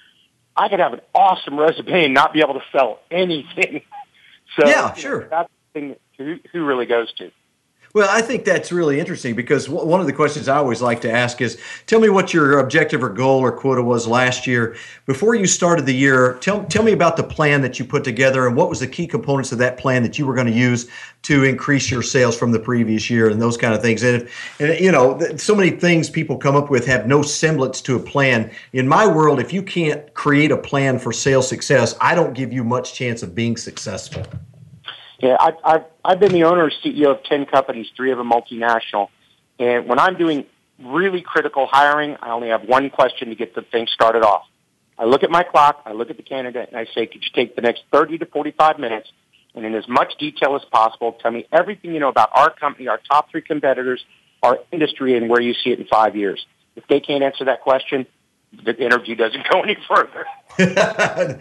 [0.55, 3.81] I could have an awesome resume and not be able to sell anything.
[4.59, 5.29] So yeah, sure.
[5.29, 7.31] That's the thing that who, who really goes to.
[7.93, 11.11] Well, I think that's really interesting because one of the questions I always like to
[11.11, 14.77] ask is tell me what your objective or goal or quota was last year.
[15.05, 18.47] Before you started the year, tell, tell me about the plan that you put together
[18.47, 20.87] and what was the key components of that plan that you were going to use
[21.23, 24.03] to increase your sales from the previous year and those kind of things.
[24.03, 27.97] And, and you know, so many things people come up with have no semblance to
[27.97, 28.51] a plan.
[28.71, 32.53] In my world, if you can't create a plan for sales success, I don't give
[32.53, 34.25] you much chance of being successful.
[35.21, 38.29] Yeah, I've, I've, I've been the owner and CEO of 10 companies, three of them
[38.29, 39.09] multinational.
[39.59, 40.45] And when I'm doing
[40.83, 44.45] really critical hiring, I only have one question to get the thing started off.
[44.97, 47.29] I look at my clock, I look at the candidate, and I say, could you
[47.33, 49.09] take the next 30 to 45 minutes
[49.53, 52.87] and in as much detail as possible, tell me everything you know about our company,
[52.87, 54.03] our top three competitors,
[54.41, 56.45] our industry, and where you see it in five years.
[56.75, 58.05] If they can't answer that question,
[58.51, 60.25] the interview doesn't go any further.
[60.59, 61.37] uh,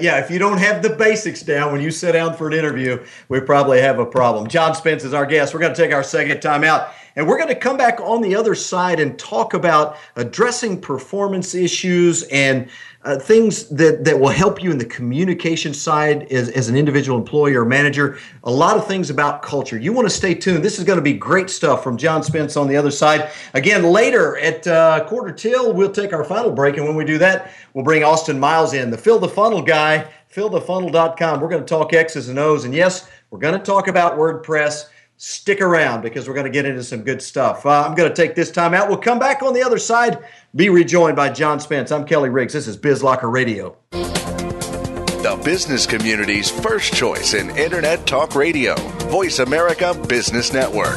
[0.00, 3.02] yeah, if you don't have the basics down when you sit down for an interview,
[3.28, 4.48] we probably have a problem.
[4.48, 5.54] John Spence is our guest.
[5.54, 8.20] We're going to take our second time out, and we're going to come back on
[8.20, 12.68] the other side and talk about addressing performance issues and
[13.04, 17.16] uh, things that, that will help you in the communication side as, as an individual
[17.16, 18.18] employee or manager.
[18.44, 19.78] A lot of things about culture.
[19.78, 20.64] You want to stay tuned.
[20.64, 23.30] This is going to be great stuff from John Spence on the other side.
[23.54, 26.76] Again, later at uh, quarter till, we'll take our final break.
[26.76, 30.10] And when we do that, we'll bring Austin Miles in, the Fill the Funnel guy,
[30.34, 31.40] fillthefunnel.com.
[31.40, 32.64] We're going to talk X's and O's.
[32.64, 36.64] And yes, we're going to talk about WordPress stick around because we're going to get
[36.64, 37.66] into some good stuff.
[37.66, 38.88] Uh, I'm going to take this time out.
[38.88, 41.92] We'll come back on the other side, be rejoined by John Spence.
[41.92, 42.54] I'm Kelly Riggs.
[42.54, 43.76] This is BizLocker Radio.
[43.90, 48.76] The business community's first choice in Internet Talk Radio,
[49.10, 50.96] Voice America Business Network.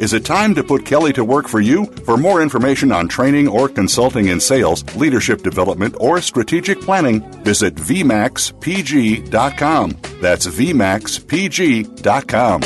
[0.00, 1.84] Is it time to put Kelly to work for you?
[2.06, 7.74] For more information on training or consulting in sales, leadership development, or strategic planning, visit
[7.74, 9.96] VMAXPG.com.
[10.22, 12.62] That's VMAXPG.com.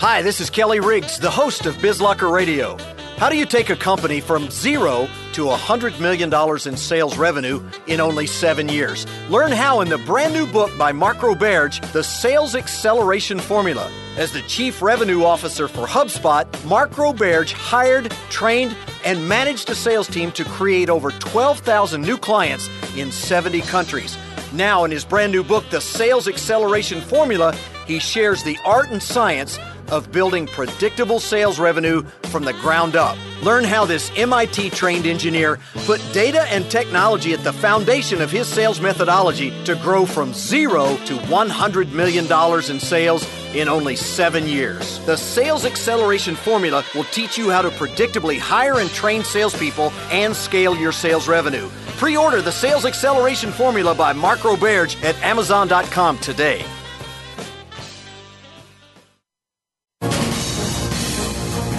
[0.00, 2.76] Hi, this is Kelly Riggs, the host of BizLocker Radio.
[3.18, 6.32] How do you take a company from zero to $100 million
[6.66, 9.06] in sales revenue in only seven years?
[9.28, 13.92] Learn how in the brand new book by Mark Roberge, The Sales Acceleration Formula.
[14.16, 20.08] As the Chief Revenue Officer for HubSpot, Mark Roberge hired, trained, and managed a sales
[20.08, 24.16] team to create over 12,000 new clients in 70 countries.
[24.54, 27.54] Now, in his brand new book, The Sales Acceleration Formula,
[27.86, 29.58] he shares the art and science
[29.90, 33.16] of building predictable sales revenue from the ground up.
[33.42, 38.46] Learn how this MIT trained engineer put data and technology at the foundation of his
[38.46, 42.26] sales methodology to grow from zero to $100 million
[42.70, 44.98] in sales in only seven years.
[45.06, 50.34] The Sales Acceleration Formula will teach you how to predictably hire and train salespeople and
[50.34, 51.68] scale your sales revenue.
[51.96, 56.64] Pre order the Sales Acceleration Formula by Mark Roberge at Amazon.com today.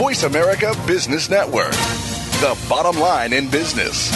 [0.07, 1.73] Voice America Business Network,
[2.39, 4.09] the bottom line in business.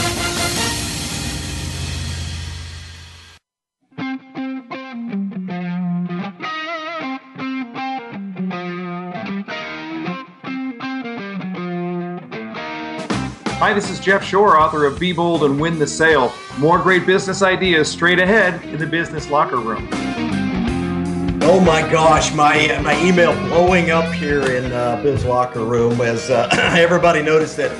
[13.60, 16.32] Hi, this is Jeff Shore, author of Be Bold and Win the Sale.
[16.58, 19.90] More great business ideas straight ahead in the business locker room.
[21.44, 26.30] Oh my gosh, my my email blowing up here in uh, Biz Locker Room as
[26.30, 27.76] uh, everybody noticed that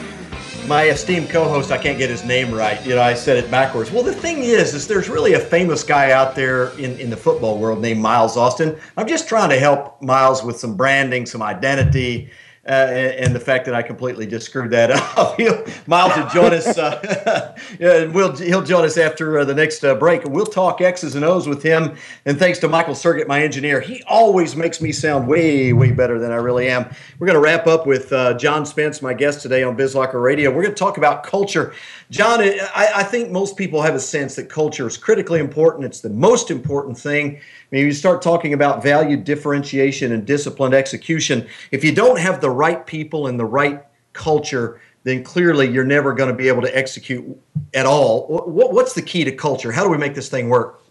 [0.68, 2.84] my esteemed co-host, I can't get his name right.
[2.84, 3.92] You know, I said it backwards.
[3.92, 7.18] Well, the thing is, is there's really a famous guy out there in, in the
[7.18, 8.76] football world named Miles Austin.
[8.98, 12.32] I'm just trying to help Miles with some branding, some identity,
[12.68, 15.36] uh, and, and, the fact that I completely just screwed that up.
[15.36, 16.78] he'll, Miles will join us.
[16.78, 17.56] Uh,
[18.14, 21.48] we'll, he'll join us after uh, the next uh, break, we'll talk X's and O's
[21.48, 21.98] with him.
[22.26, 26.20] And thanks to Michael Sergett, my engineer, he always makes me sound way, way better
[26.20, 26.86] than I really am.
[27.18, 30.52] We're going to wrap up with uh, John Spence, my guest today on BizLocker Radio.
[30.52, 31.74] We're going to talk about culture.
[32.12, 35.86] John, I, I think most people have a sense that culture is critically important.
[35.86, 41.48] It's the most important thing mean, you start talking about value differentiation and disciplined execution.
[41.72, 46.14] If you don't have the right people and the right culture, then clearly you're never
[46.14, 47.26] going to be able to execute
[47.74, 48.28] at all.
[48.28, 49.72] What's the key to culture?
[49.72, 50.84] How do we make this thing work?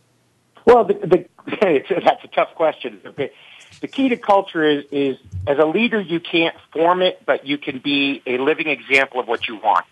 [0.65, 1.27] Well, the, the,
[2.05, 3.01] that's a tough question.
[3.81, 5.17] The key to culture is, is
[5.47, 9.29] as a leader, you can't form it, but you can be a living example of
[9.29, 9.87] what you want.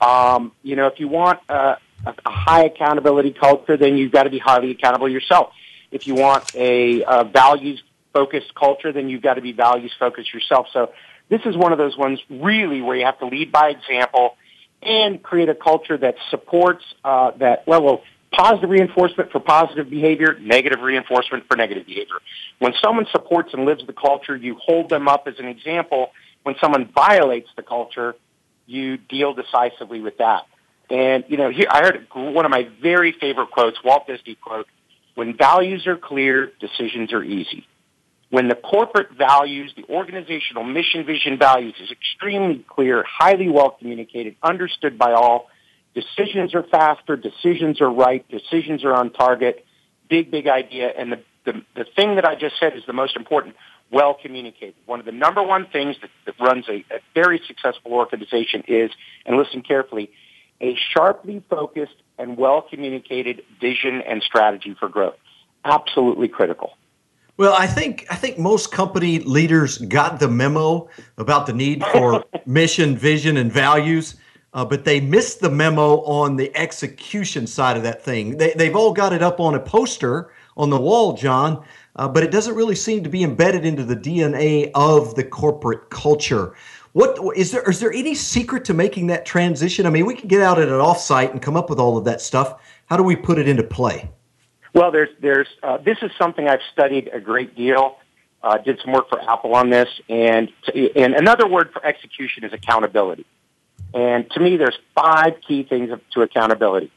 [0.00, 4.30] Um, you know, if you want a, a high accountability culture, then you've got to
[4.30, 5.52] be highly accountable yourself.
[5.90, 10.32] If you want a, a values focused culture, then you've got to be values focused
[10.32, 10.66] yourself.
[10.72, 10.92] So
[11.28, 14.36] this is one of those ones really where you have to lead by example
[14.82, 18.00] and create a culture that supports uh, that level of
[18.32, 22.16] positive reinforcement for positive behavior, negative reinforcement for negative behavior.
[22.58, 26.12] When someone supports and lives the culture, you hold them up as an example.
[26.42, 28.14] When someone violates the culture,
[28.66, 30.46] you deal decisively with that.
[30.90, 34.68] And, you know, here, I heard one of my very favorite quotes, Walt Disney quote,
[35.16, 37.66] when values are clear, decisions are easy.
[38.28, 44.36] When the corporate values, the organizational mission, vision, values is extremely clear, highly well communicated,
[44.42, 45.48] understood by all,
[45.94, 49.64] decisions are faster, decisions are right, decisions are on target,
[50.10, 50.88] big, big idea.
[50.96, 53.56] And the, the, the thing that I just said is the most important,
[53.90, 54.74] well communicated.
[54.84, 58.90] One of the number one things that, that runs a, a very successful organization is,
[59.24, 60.10] and listen carefully,
[60.60, 65.16] a sharply focused and well communicated vision and strategy for growth.
[65.64, 66.72] Absolutely critical.
[67.36, 70.88] Well, I think I think most company leaders got the memo
[71.18, 74.16] about the need for mission, vision, and values,
[74.54, 78.38] uh, but they missed the memo on the execution side of that thing.
[78.38, 81.62] They, they've all got it up on a poster on the wall, John,
[81.96, 85.90] uh, but it doesn't really seem to be embedded into the DNA of the corporate
[85.90, 86.54] culture.
[86.96, 87.60] What is there?
[87.68, 89.84] Is there any secret to making that transition?
[89.84, 92.06] I mean, we can get out at an offsite and come up with all of
[92.06, 92.58] that stuff.
[92.86, 94.10] How do we put it into play?
[94.72, 97.98] Well, there's there's uh, this is something I've studied a great deal.
[98.42, 102.54] Uh, did some work for Apple on this, and and another word for execution is
[102.54, 103.26] accountability.
[103.92, 106.90] And to me, there's five key things to accountability.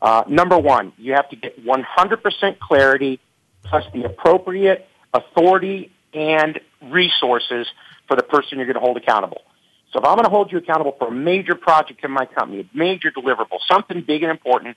[0.00, 3.18] Uh, number one, you have to get 100% clarity
[3.64, 7.66] plus the appropriate authority and resources
[8.08, 9.42] for the person you're going to hold accountable.
[9.92, 12.60] So if I'm going to hold you accountable for a major project in my company,
[12.60, 14.76] a major deliverable, something big and important,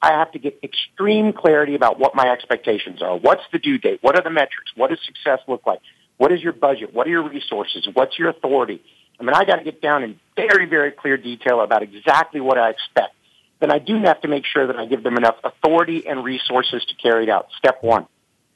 [0.00, 3.16] I have to get extreme clarity about what my expectations are.
[3.16, 4.00] What's the due date?
[4.02, 4.70] What are the metrics?
[4.74, 5.80] What does success look like?
[6.16, 6.94] What is your budget?
[6.94, 7.88] What are your resources?
[7.92, 8.82] What's your authority?
[9.18, 12.58] I mean, I got to get down in very, very clear detail about exactly what
[12.58, 13.14] I expect.
[13.60, 16.84] Then I do have to make sure that I give them enough authority and resources
[16.84, 17.48] to carry it out.
[17.58, 18.06] Step one.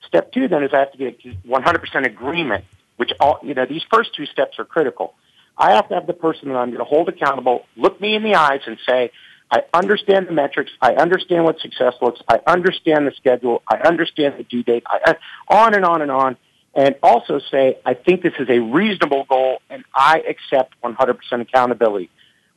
[0.07, 2.65] Step two then is I have to get 100% agreement,
[2.97, 5.15] which all, you know, these first two steps are critical.
[5.57, 8.23] I have to have the person that I'm going to hold accountable look me in
[8.23, 9.11] the eyes and say,
[9.51, 10.71] I understand the metrics.
[10.81, 12.21] I understand what success looks.
[12.29, 13.63] I understand the schedule.
[13.67, 14.85] I understand the due date.
[14.87, 15.17] I,
[15.49, 16.37] on and on and on.
[16.75, 22.11] And also say, I think this is a reasonable goal and I accept 100% accountability.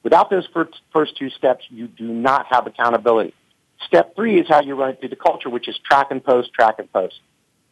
[0.04, 3.34] Without those first, first two steps, you do not have accountability.
[3.88, 6.54] Step three is how you run it through the culture, which is track and post,
[6.54, 7.20] track and post.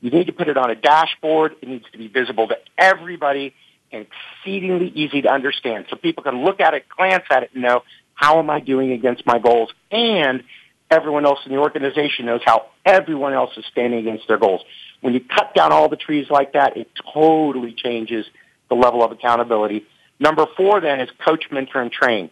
[0.02, 1.56] You need to put it on a dashboard.
[1.62, 3.54] It needs to be visible to everybody
[3.91, 5.86] and exceedingly easy to understand.
[5.89, 7.82] So people can look at it, glance at it, and know
[8.14, 9.72] how am I doing against my goals?
[9.91, 10.43] And
[10.89, 14.62] everyone else in the organization knows how everyone else is standing against their goals.
[15.02, 18.26] When you cut down all the trees like that, it totally changes
[18.70, 19.86] the level of accountability.
[20.20, 22.30] Number four then is coach, mentor, and train.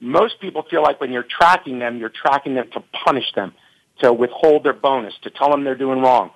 [0.00, 3.52] Most people feel like when you're tracking them, you're tracking them to punish them,
[4.00, 6.30] to withhold their bonus, to tell them they're doing wrong.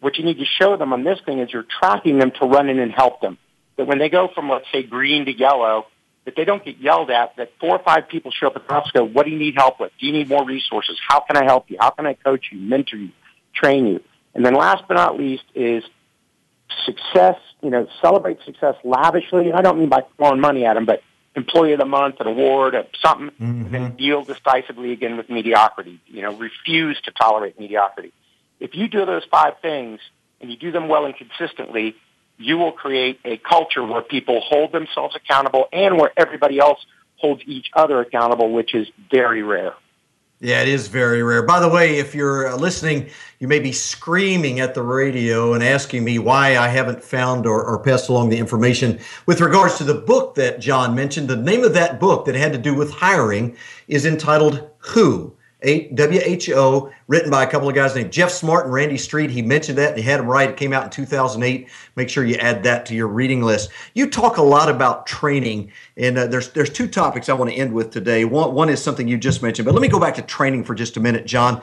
[0.00, 2.68] What you need to show them on this thing is you're tracking them to run
[2.68, 3.38] in and help them.
[3.76, 5.86] That when they go from, let's say, green to yellow,
[6.24, 8.90] that they don't get yelled at, that four or five people show up at the
[8.94, 9.92] go, what do you need help with?
[9.98, 10.98] Do you need more resources?
[11.06, 11.76] How can I help you?
[11.80, 13.10] How can I coach you, mentor you,
[13.54, 14.00] train you?
[14.34, 15.82] And then last but not least is
[16.84, 19.48] success, you know, celebrate success lavishly.
[19.48, 21.02] And I don't mean by throwing money at them, but
[21.34, 23.64] employee of the month, an award, or something, mm-hmm.
[23.66, 26.00] and then deal decisively again with mediocrity.
[26.06, 28.12] You know, refuse to tolerate mediocrity.
[28.60, 30.00] If you do those five things
[30.40, 31.96] and you do them well and consistently,
[32.36, 36.78] you will create a culture where people hold themselves accountable and where everybody else
[37.16, 39.74] holds each other accountable, which is very rare.
[40.42, 41.42] Yeah, it is very rare.
[41.42, 45.62] By the way, if you're uh, listening, you may be screaming at the radio and
[45.62, 49.84] asking me why I haven't found or, or, passed along the information with regards to
[49.84, 51.28] the book that John mentioned.
[51.28, 53.54] The name of that book that had to do with hiring
[53.86, 58.96] is entitled Who WHO, written by a couple of guys named Geoff Smart and Randy
[58.96, 59.30] Street.
[59.30, 60.48] He mentioned that and he had him right.
[60.48, 61.68] It came out in 2008.
[61.96, 63.70] Make sure you add that to your reading list.
[63.94, 67.56] You talk a lot about training, and uh, there's there's two topics I want to
[67.56, 68.24] end with today.
[68.24, 70.74] One one is something you just mentioned, but let me go back to training for
[70.74, 71.62] just a minute, John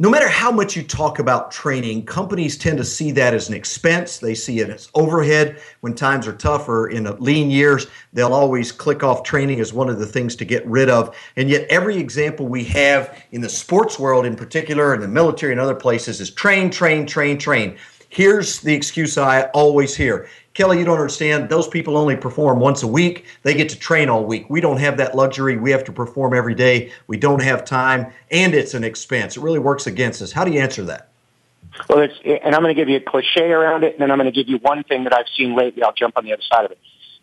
[0.00, 3.54] no matter how much you talk about training, companies tend to see that as an
[3.54, 4.18] expense.
[4.18, 5.60] They see it as overhead.
[5.80, 9.98] When times are tougher in lean years, they'll always click off training as one of
[9.98, 11.16] the things to get rid of.
[11.34, 15.50] And yet, every example we have in the sports world, in particular, in the military
[15.50, 17.76] and other places, is train, train, train, train.
[18.08, 20.28] Here's the excuse I always hear
[20.58, 21.48] Kelly, you don't understand.
[21.48, 23.26] Those people only perform once a week.
[23.44, 24.50] They get to train all week.
[24.50, 25.56] We don't have that luxury.
[25.56, 26.90] We have to perform every day.
[27.06, 29.36] We don't have time, and it's an expense.
[29.36, 30.32] It really works against us.
[30.32, 31.10] How do you answer that?
[31.88, 34.18] Well, it's, and I'm going to give you a cliche around it, and then I'm
[34.18, 35.84] going to give you one thing that I've seen lately.
[35.84, 36.78] I'll jump on the other side of it.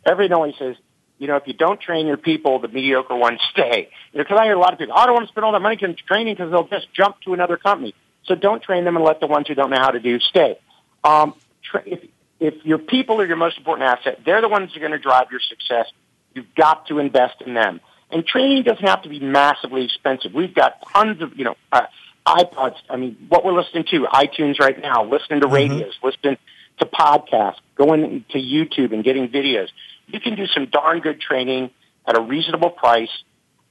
[0.06, 0.78] Everyone always says,
[1.18, 3.90] you know, if you don't train your people, the mediocre ones stay.
[4.14, 5.44] Because you know, I hear a lot of people, oh, I don't want to spend
[5.44, 7.94] all that money on training because they'll just jump to another company.
[8.28, 10.58] So don't train them and let the ones who don't know how to do stay.
[11.04, 12.00] Um, tra- if,
[12.40, 15.00] if your people are your most important asset, they're the ones who are going to
[15.00, 15.88] drive your success.
[16.34, 17.80] You've got to invest in them.
[18.12, 20.34] And training doesn't have to be massively expensive.
[20.34, 21.84] We've got tons of, you know, uh,
[22.28, 22.76] iPods.
[22.90, 25.56] I mean, what we're listening to, iTunes right now, listening to mm-hmm.
[25.56, 26.38] radios, listening
[26.80, 29.70] to podcasts, going to YouTube and getting videos.
[30.08, 31.72] You can do some darn good training
[32.06, 33.10] at a reasonable price.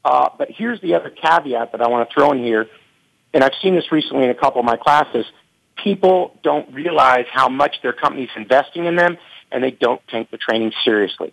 [0.04, 2.66] Uh, but here's the other caveat that I want to throw in here,
[3.32, 5.24] and I've seen this recently in a couple of my classes
[5.82, 9.18] people don't realize how much their company's investing in them,
[9.50, 11.32] and they don't take the training seriously.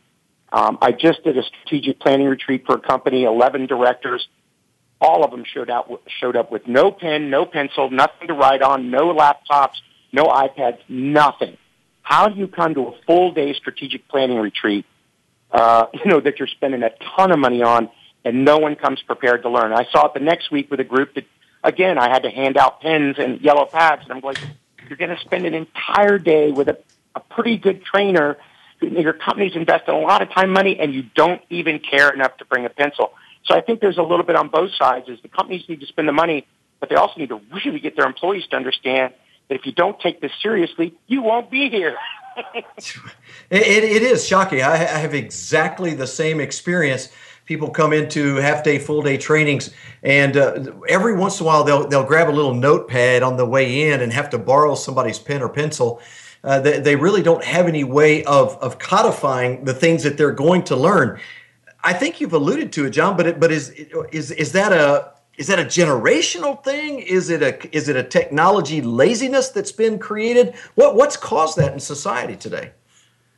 [0.51, 4.27] Um, I just did a strategic planning retreat for a company, 11 directors.
[4.99, 5.89] All of them showed out
[6.19, 9.75] showed up with no pen, no pencil, nothing to write on, no laptops,
[10.11, 11.57] no iPads, nothing.
[12.03, 14.85] How do you come to a full day strategic planning retreat,
[15.51, 17.89] uh, you know, that you're spending a ton of money on,
[18.23, 19.73] and no one comes prepared to learn?
[19.73, 21.25] I saw it the next week with a group that
[21.63, 24.37] again, I had to hand out pens and yellow pads, and I'm like,
[24.87, 26.77] you're going to spend an entire day with a,
[27.15, 28.37] a pretty good trainer.
[28.81, 32.45] Your company's invested a lot of time, money, and you don't even care enough to
[32.45, 33.13] bring a pencil.
[33.45, 35.07] So I think there's a little bit on both sides.
[35.07, 36.47] Is the companies need to spend the money,
[36.79, 39.13] but they also need to really get their employees to understand
[39.49, 41.97] that if you don't take this seriously, you won't be here.
[42.55, 42.65] it,
[43.49, 44.61] it, it is shocking.
[44.61, 47.09] I, I have exactly the same experience
[47.51, 49.71] people come into half day, full day trainings,
[50.03, 53.45] and uh, every once in a while they'll they'll grab a little notepad on the
[53.45, 55.99] way in and have to borrow somebody's pen or pencil.
[56.45, 60.31] Uh, they, they really don't have any way of of codifying the things that they're
[60.31, 61.19] going to learn.
[61.83, 63.17] I think you've alluded to it, John.
[63.17, 63.69] But it, but is
[64.13, 66.99] is is that a is that a generational thing?
[66.99, 70.55] Is it a is it a technology laziness that's been created?
[70.75, 72.71] What what's caused that in society today?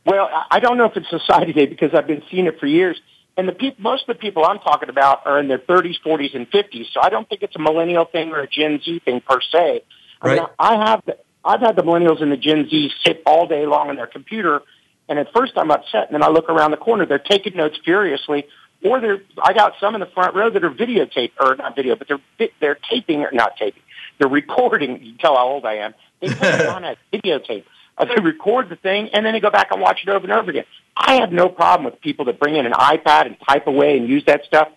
[0.06, 3.00] Well, I don't know if it's society today because I've been seeing it for years.
[3.36, 6.36] And the people, most of the people I'm talking about are in their 30s, 40s,
[6.36, 6.86] and 50s.
[6.92, 9.82] So I don't think it's a millennial thing or a Gen Z thing per se.
[10.22, 10.38] I right.
[10.38, 13.66] mean, I have the, I've had the millennials and the Gen Z sit all day
[13.66, 14.62] long on their computer,
[15.08, 17.76] and at first I'm upset, and then I look around the corner, they're taking notes
[17.84, 18.46] furiously,
[18.82, 21.96] or they're I got some in the front row that are videotape or not video,
[21.96, 23.82] but they're they're taping or not taping,
[24.18, 25.02] they're recording.
[25.02, 25.94] You can tell how old I am.
[26.20, 27.64] They put it on a videotape.
[27.96, 30.32] Uh, they record the thing and then they go back and watch it over and
[30.32, 30.64] over again.
[30.96, 34.08] I have no problem with people that bring in an iPad and type away and
[34.08, 34.68] use that stuff,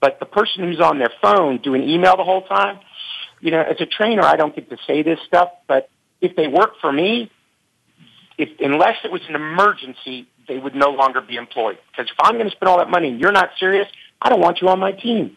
[0.00, 2.80] but the person who's on their phone doing email the whole time,
[3.40, 5.90] you know, as a trainer, I don't get to say this stuff, but
[6.20, 7.30] if they work for me,
[8.36, 11.78] if unless it was an emergency, they would no longer be employed.
[11.90, 13.86] Because if I'm going to spend all that money and you're not serious,
[14.22, 15.36] I don't want you on my team.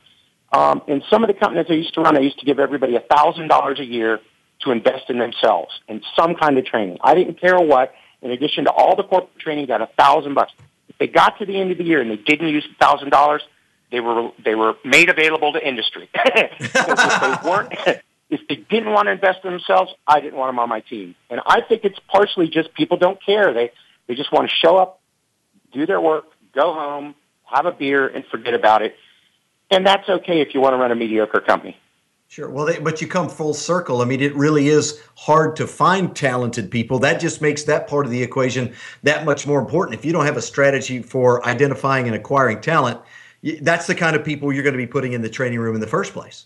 [0.53, 2.95] Um, in some of the companies I used to run, I used to give everybody
[2.95, 4.19] a thousand dollars a year
[4.61, 6.97] to invest in themselves in some kind of training.
[7.03, 7.93] I didn't care what.
[8.21, 10.53] In addition to all the corporate training, got a thousand bucks.
[10.89, 13.09] If they got to the end of the year and they didn't use a thousand
[13.09, 13.41] dollars,
[13.91, 16.09] they were they were made available to industry.
[16.15, 17.73] if they weren't,
[18.29, 21.15] if they didn't want to invest in themselves, I didn't want them on my team.
[21.29, 23.53] And I think it's partially just people don't care.
[23.53, 23.71] They
[24.07, 24.99] they just want to show up,
[25.73, 27.15] do their work, go home,
[27.45, 28.95] have a beer, and forget about it.
[29.69, 31.77] And that's okay if you want to run a mediocre company.
[32.31, 32.49] Sure.
[32.49, 34.01] Well, they, but you come full circle.
[34.01, 36.97] I mean, it really is hard to find talented people.
[36.99, 38.73] That just makes that part of the equation
[39.03, 39.99] that much more important.
[39.99, 43.01] If you don't have a strategy for identifying and acquiring talent,
[43.59, 45.81] that's the kind of people you're going to be putting in the training room in
[45.81, 46.45] the first place.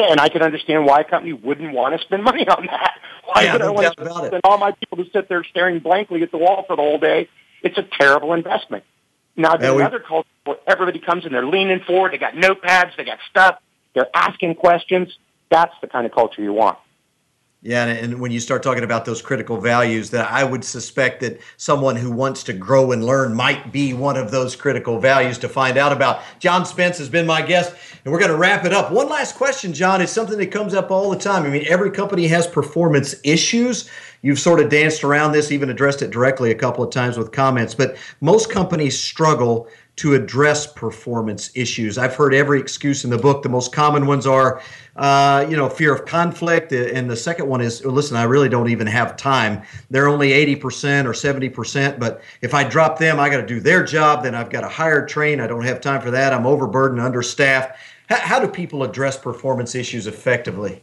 [0.00, 2.98] Yeah, and I can understand why a company wouldn't want to spend money on that.
[3.24, 5.78] Why yeah, would no I want to spend all my people to sit there staring
[5.78, 7.28] blankly at the wall for the whole day?
[7.62, 8.82] It's a terrible investment.
[9.36, 12.96] Now, there's Yeah, another culture where everybody comes and they're leaning forward, they got notepads,
[12.96, 13.60] they got stuff,
[13.94, 15.18] they're asking questions.
[15.50, 16.78] That's the kind of culture you want.
[17.64, 21.40] Yeah, and, when you start talking about those critical values, that I would suspect that
[21.56, 25.48] someone who wants to grow and learn might be one of those critical values to
[25.48, 26.20] find out about.
[26.38, 27.74] John Spence has been my guest,
[28.04, 28.92] and we're going to wrap it up.
[28.92, 31.44] One last question, John, is something that comes up all the time.
[31.44, 33.88] I mean, every company has performance issues.
[34.20, 37.32] You've sort of danced around this, even addressed it directly a couple of times with
[37.32, 41.98] comments, but most companies struggle to address performance issues.
[41.98, 43.42] I've heard every excuse in the book.
[43.42, 44.60] The most common ones are,
[44.96, 48.68] uh, you know, fear of conflict, and the second one is, listen, I really don't
[48.68, 49.62] even have time.
[49.90, 53.84] They're only 80% or 70%, but if I drop them, I got to do their
[53.84, 54.24] job.
[54.24, 55.40] Then I've got to hire, train.
[55.40, 56.32] I don't have time for that.
[56.32, 57.78] I'm overburdened, understaffed.
[58.08, 60.82] How, how do people address performance issues effectively?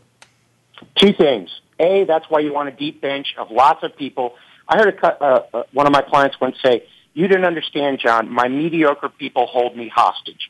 [0.96, 1.50] Two things.
[1.80, 4.36] A, that's why you want a deep bench of lots of people.
[4.70, 8.30] I heard a, uh, uh, one of my clients once say, you didn't understand, John.
[8.30, 10.50] My mediocre people hold me hostage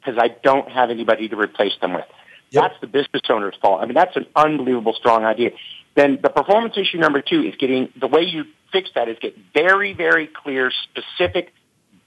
[0.00, 2.06] because I don't have anybody to replace them with.
[2.52, 3.80] That's the business owner's fault.
[3.80, 5.50] I mean, that's an unbelievable strong idea.
[5.94, 9.36] Then the performance issue number two is getting the way you fix that is get
[9.54, 11.52] very, very clear, specific,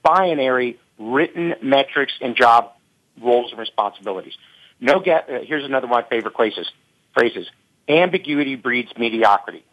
[0.03, 2.71] binary, written metrics and job
[3.21, 4.33] roles and responsibilities.
[4.79, 5.29] No get.
[5.29, 6.69] Uh, here's another one of my favorite phrases.
[7.13, 7.47] Phrases.
[7.87, 9.63] Ambiguity breeds mediocrity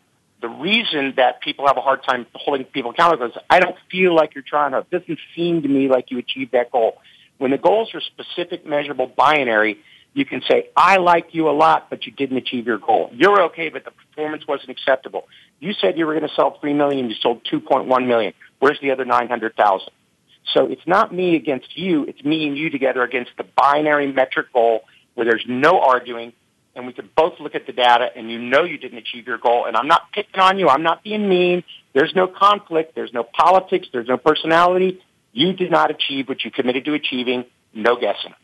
[0.41, 4.15] the reason that people have a hard time holding people accountable is I don't feel
[4.15, 6.99] like you're trying to, it doesn't seem to me like you achieved that goal.
[7.39, 9.79] When the goals are specific, measurable, binary,
[10.13, 13.11] you can say, I like you a lot, but you didn't achieve your goal.
[13.13, 15.29] You're okay, but the performance wasn't acceptable.
[15.61, 18.33] You said you were going to sell 3 million, you sold 2.1 million.
[18.59, 19.89] Where's the other 900,000?
[20.55, 24.53] So it's not me against you, it's me and you together against the binary metric
[24.53, 24.83] goal
[25.15, 26.33] where there's no arguing,
[26.81, 29.39] and we could both look at the data and you know you didn't achieve your
[29.39, 29.67] goal.
[29.67, 30.69] And I'm not picking on you.
[30.69, 31.63] I'm not being mean.
[31.93, 32.95] There's no conflict.
[32.95, 33.89] There's no politics.
[33.93, 35.03] There's no personality.
[35.33, 37.45] You did not achieve what you committed to achieving.
[37.75, 38.35] No guessing.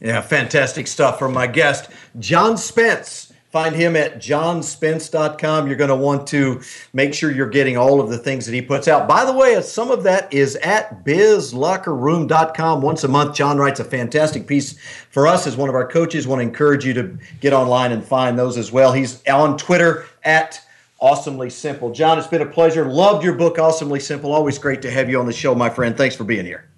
[0.00, 3.32] Yeah, fantastic stuff from my guest, John Spence.
[3.50, 5.66] Find him at johnspence.com.
[5.66, 6.60] You're going to want to
[6.92, 9.08] make sure you're getting all of the things that he puts out.
[9.08, 12.80] By the way, some of that is at bizlockerroom.com.
[12.80, 14.78] Once a month, John writes a fantastic piece
[15.10, 16.28] for us as one of our coaches.
[16.28, 18.92] Want to encourage you to get online and find those as well.
[18.92, 20.64] He's on Twitter at
[21.00, 21.90] Awesomely Simple.
[21.90, 22.84] John, it's been a pleasure.
[22.84, 24.32] Loved your book, Awesomely Simple.
[24.32, 25.96] Always great to have you on the show, my friend.
[25.96, 26.68] Thanks for being here.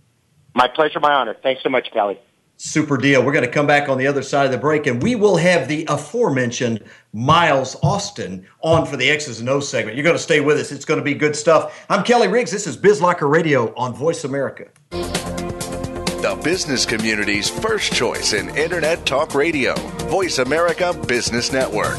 [0.54, 1.36] My pleasure, my honor.
[1.42, 2.18] Thanks so much, Kelly.
[2.64, 3.24] Super deal.
[3.24, 5.36] We're going to come back on the other side of the break, and we will
[5.36, 9.96] have the aforementioned Miles Austin on for the X's and O's segment.
[9.96, 10.70] You're going to stay with us.
[10.70, 11.84] It's going to be good stuff.
[11.90, 12.52] I'm Kelly Riggs.
[12.52, 14.68] This is BizLocker Radio on Voice America.
[14.90, 19.74] The business community's first choice in Internet Talk Radio,
[20.06, 21.98] Voice America Business Network.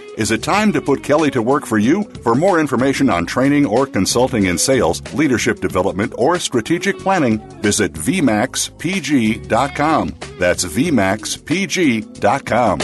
[0.17, 2.03] Is it time to put Kelly to work for you?
[2.23, 7.93] For more information on training or consulting in sales, leadership development, or strategic planning, visit
[7.93, 10.15] VMAXPG.com.
[10.37, 12.79] That's VMAXPG.com.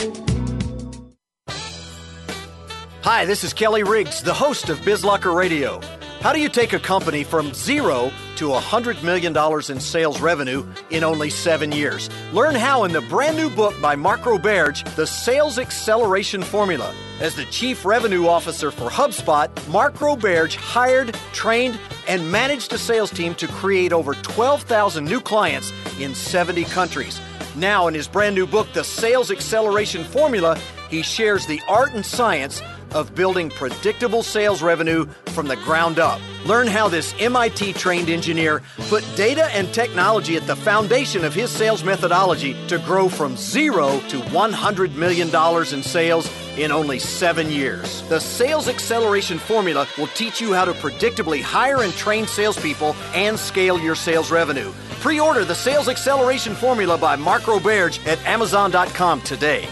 [3.03, 5.81] Hi, this is Kelly Riggs, the host of BizLocker Radio.
[6.27, 9.33] How do you take a company from zero to $100 million
[9.71, 12.09] in sales revenue in only seven years?
[12.33, 16.93] Learn how in the brand new book by Mark Roberge, The Sales Acceleration Formula.
[17.21, 23.09] As the Chief Revenue Officer for HubSpot, Mark Roberge hired, trained, and managed a sales
[23.09, 27.21] team to create over 12,000 new clients in 70 countries.
[27.55, 30.59] Now, in his brand new book, The Sales Acceleration Formula,
[30.89, 32.61] he shares the art and science
[32.93, 36.19] of building predictable sales revenue from the ground up.
[36.45, 41.49] Learn how this MIT trained engineer put data and technology at the foundation of his
[41.51, 45.27] sales methodology to grow from zero to $100 million
[45.73, 48.01] in sales in only seven years.
[48.09, 53.37] The Sales Acceleration Formula will teach you how to predictably hire and train salespeople and
[53.37, 54.71] scale your sales revenue.
[55.01, 59.67] Pre order the Sales Acceleration Formula by Mark Roberge at Amazon.com today.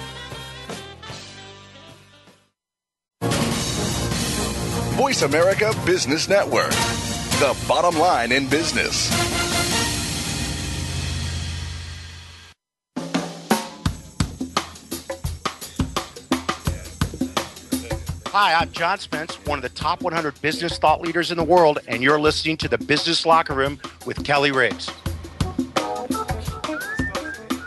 [4.95, 9.09] Voice America Business Network, the bottom line in business.
[18.27, 21.79] Hi, I'm John Spence, one of the top 100 business thought leaders in the world,
[21.89, 24.89] and you're listening to the Business Locker Room with Kelly Riggs.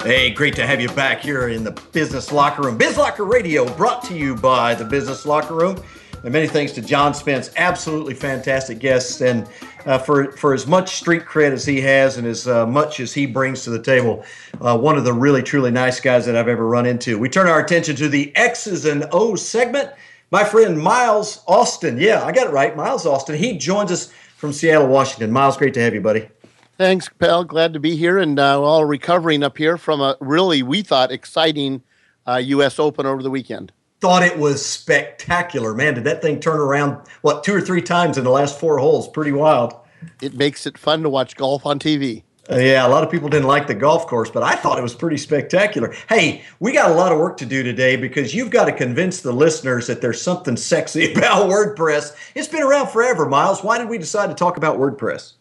[0.02, 2.78] Hey, great to have you back here in the Business Locker Room.
[2.78, 5.82] Biz Locker Radio brought to you by the Business Locker Room.
[6.24, 9.20] And many thanks to John Spence, absolutely fantastic guest.
[9.20, 9.46] And
[9.86, 13.14] uh, for, for as much street cred as he has and as uh, much as
[13.14, 14.24] he brings to the table,
[14.60, 17.18] uh, one of the really, truly nice guys that I've ever run into.
[17.18, 19.90] We turn our attention to the X's and O's segment.
[20.30, 23.36] My friend Miles Austin, yeah, I got it right, Miles Austin.
[23.36, 25.30] He joins us from Seattle, Washington.
[25.30, 26.28] Miles, great to have you, buddy.
[26.76, 27.44] Thanks, pal.
[27.44, 31.10] Glad to be here and uh, all recovering up here from a really, we thought,
[31.10, 31.82] exciting
[32.26, 32.78] U.S.
[32.78, 35.74] Uh, Open over the weekend thought it was spectacular.
[35.74, 38.78] Man, did that thing turn around, what, two or three times in the last four
[38.78, 39.08] holes?
[39.08, 39.74] Pretty wild.
[40.22, 42.22] It makes it fun to watch golf on TV.
[42.50, 44.82] Uh, yeah, a lot of people didn't like the golf course, but I thought it
[44.82, 45.94] was pretty spectacular.
[46.08, 49.20] Hey, we got a lot of work to do today because you've got to convince
[49.20, 52.16] the listeners that there's something sexy about WordPress.
[52.34, 53.62] It's been around forever, Miles.
[53.62, 55.34] Why did we decide to talk about WordPress?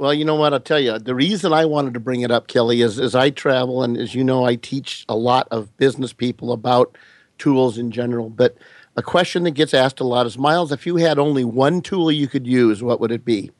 [0.00, 0.54] Well, you know what?
[0.54, 0.98] I'll tell you.
[0.98, 4.14] The reason I wanted to bring it up, Kelly, is as I travel and as
[4.14, 6.96] you know, I teach a lot of business people about–
[7.40, 8.30] tools in general.
[8.30, 8.56] But
[8.96, 12.12] a question that gets asked a lot is Miles, if you had only one tool
[12.12, 13.50] you could use, what would it be?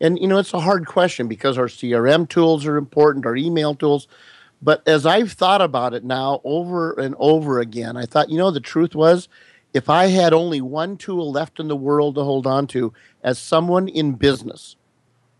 [0.00, 3.74] And, you know, it's a hard question because our CRM tools are important, our email
[3.74, 4.08] tools.
[4.62, 8.50] But as I've thought about it now over and over again, I thought, you know,
[8.50, 9.28] the truth was
[9.72, 13.38] if I had only one tool left in the world to hold on to as
[13.38, 14.76] someone in business,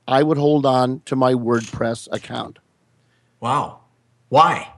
[0.08, 2.58] I would hold on to my WordPress account.
[3.40, 3.80] Wow.
[4.28, 4.72] Why?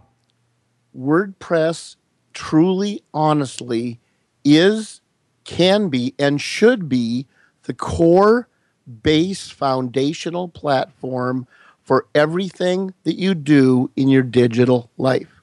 [0.96, 1.96] WordPress
[2.38, 3.98] truly, honestly
[4.44, 5.00] is,
[5.42, 7.26] can be, and should be
[7.64, 8.46] the core
[9.02, 11.48] base foundational platform
[11.82, 15.42] for everything that you do in your digital life.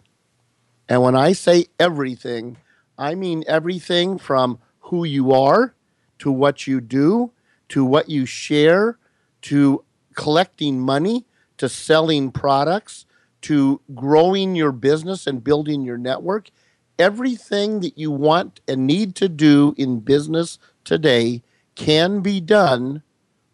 [0.87, 2.55] And when I say everything,
[2.97, 5.75] I mean everything from who you are
[6.19, 7.31] to what you do
[7.67, 8.97] to what you share
[9.41, 9.83] to
[10.15, 11.25] collecting money
[11.57, 13.05] to selling products
[13.41, 16.49] to growing your business and building your network
[16.97, 21.41] everything that you want and need to do in business today
[21.75, 23.01] can be done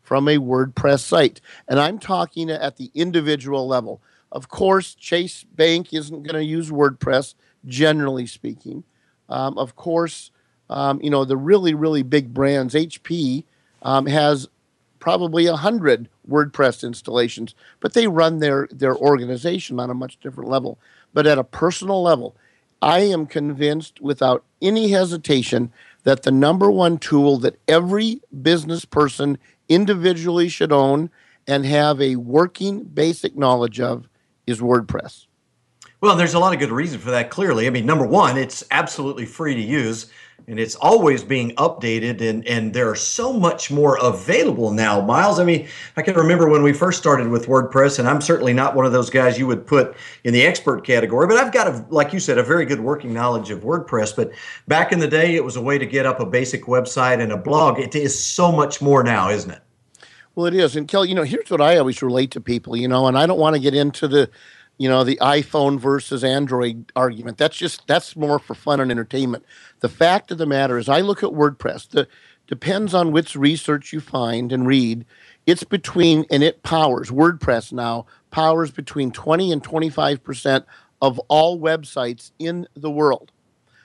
[0.02, 1.42] from a WordPress site.
[1.68, 4.02] And I'm talking at the individual level.
[4.32, 7.36] Of course, Chase Bank isn't going to use WordPress,
[7.66, 8.84] generally speaking.
[9.30, 10.32] Um, of course,
[10.70, 13.44] um, you know, the really, really big brands, HP
[13.82, 14.48] um, has
[15.00, 20.78] probably 100 WordPress installations, but they run their, their organization on a much different level.
[21.14, 22.36] But at a personal level,
[22.82, 25.72] I am convinced without any hesitation
[26.04, 29.38] that the number one tool that every business person
[29.70, 31.10] individually should own
[31.48, 34.08] and have a working basic knowledge of
[34.48, 35.28] is WordPress.
[36.02, 37.68] Well, there's a lot of good reason for that, clearly.
[37.68, 40.12] I mean, number one, it's absolutely free to use
[40.48, 45.02] and it's always being updated and and there are so much more available now.
[45.02, 45.68] Miles i mean
[45.98, 48.92] i can remember when we first started with wordpress and i'm certainly not one of
[48.92, 52.20] those guys you would put in the expert category but i've got a like you
[52.20, 54.16] said a very good working knowledge of wordpress.
[54.16, 54.32] But
[54.68, 57.32] back in the day it was a way to get up a basic website and
[57.32, 57.80] a blog.
[57.80, 59.62] It is so much more now isn't it?
[60.36, 60.76] Well it is.
[60.76, 63.26] And kelly you know here's what i always relate to people you know and i
[63.26, 64.30] don't want to get into the
[64.82, 67.38] you know the iphone versus android argument.
[67.38, 69.46] That's just that's more for fun and entertainment.
[69.82, 71.88] The fact of the matter is i look at wordpress.
[71.88, 72.08] The
[72.48, 75.06] depends on which research you find and read
[75.46, 80.66] it's between and it powers wordpress now powers between 20 and 25 percent
[81.00, 83.32] of all websites in the world.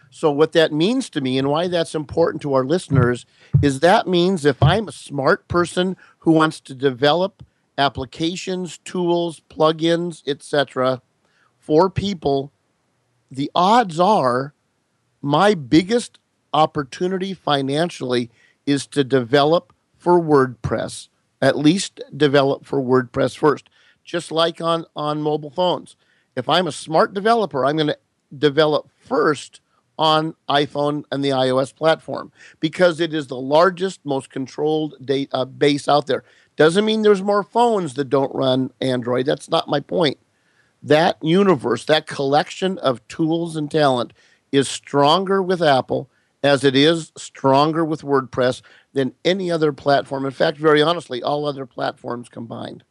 [0.09, 3.27] So what that means to me and why that's important to our listeners
[3.61, 7.43] is that means if i'm a smart person who wants to develop
[7.79, 11.03] applications, tools, plugins, etc.
[11.59, 12.53] for people,
[13.31, 14.55] the odds are
[15.21, 16.19] my biggest
[16.53, 18.31] opportunity financially
[18.65, 21.09] is to develop for WordPress,
[21.43, 23.69] at least develop for WordPress first,
[24.05, 25.97] just like on, on mobile phones.
[26.37, 27.99] If I'm a smart developer, I'm going to
[28.37, 29.61] develop first
[29.99, 35.45] on iPhone and the iOS platform because it is the largest, most controlled data uh,
[35.45, 36.23] base out there.
[36.57, 39.27] Doesn't mean there's more phones that don't run Android.
[39.27, 40.19] That's not my point.
[40.83, 44.13] That universe, that collection of tools and talent
[44.53, 46.11] is stronger with Apple
[46.43, 50.25] as it is stronger with WordPress than any other platform.
[50.25, 52.85] In fact, very honestly, all other platforms combined.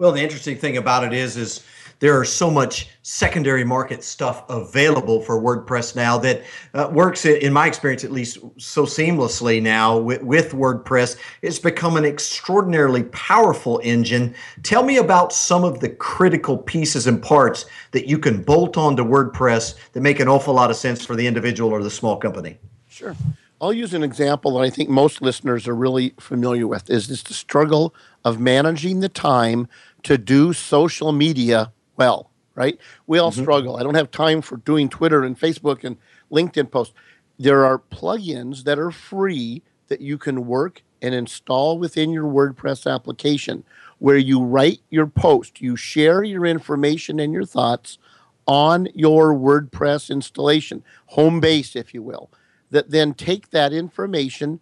[0.00, 1.62] Well, the interesting thing about it is, is
[1.98, 6.42] there are so much secondary market stuff available for WordPress now that
[6.72, 11.18] uh, works, in my experience at least, so seamlessly now with, with WordPress.
[11.42, 14.34] It's become an extraordinarily powerful engine.
[14.62, 19.04] Tell me about some of the critical pieces and parts that you can bolt onto
[19.04, 22.56] WordPress that make an awful lot of sense for the individual or the small company.
[22.88, 23.14] Sure.
[23.60, 27.22] I'll use an example that I think most listeners are really familiar with is this
[27.22, 27.94] the struggle
[28.24, 29.68] of managing the time
[30.04, 32.78] to do social media well, right?
[33.06, 33.42] We all mm-hmm.
[33.42, 33.76] struggle.
[33.76, 35.98] I don't have time for doing Twitter and Facebook and
[36.32, 36.94] LinkedIn posts.
[37.38, 42.90] There are plugins that are free that you can work and install within your WordPress
[42.90, 43.64] application
[43.98, 47.98] where you write your post, you share your information and your thoughts
[48.46, 52.30] on your WordPress installation, home base, if you will,
[52.70, 54.60] that then take that information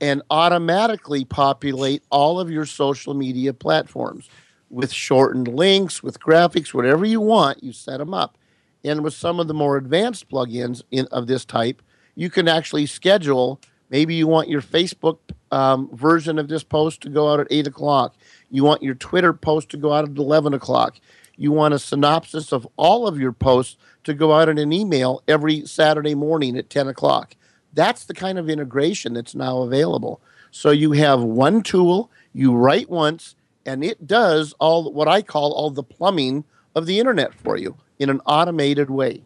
[0.00, 4.28] and automatically populate all of your social media platforms
[4.68, 8.36] with shortened links, with graphics, whatever you want, you set them up.
[8.84, 11.82] And with some of the more advanced plugins in, of this type,
[12.16, 13.60] you can actually schedule.
[13.90, 15.18] Maybe you want your Facebook
[15.52, 18.16] um, version of this post to go out at 8 o'clock.
[18.50, 20.96] You want your Twitter post to go out at 11 o'clock.
[21.42, 25.24] You want a synopsis of all of your posts to go out in an email
[25.26, 27.34] every Saturday morning at 10 o'clock.
[27.72, 30.20] That's the kind of integration that's now available.
[30.52, 33.34] So you have one tool, you write once,
[33.66, 36.44] and it does all what I call all the plumbing
[36.76, 39.24] of the internet for you in an automated way.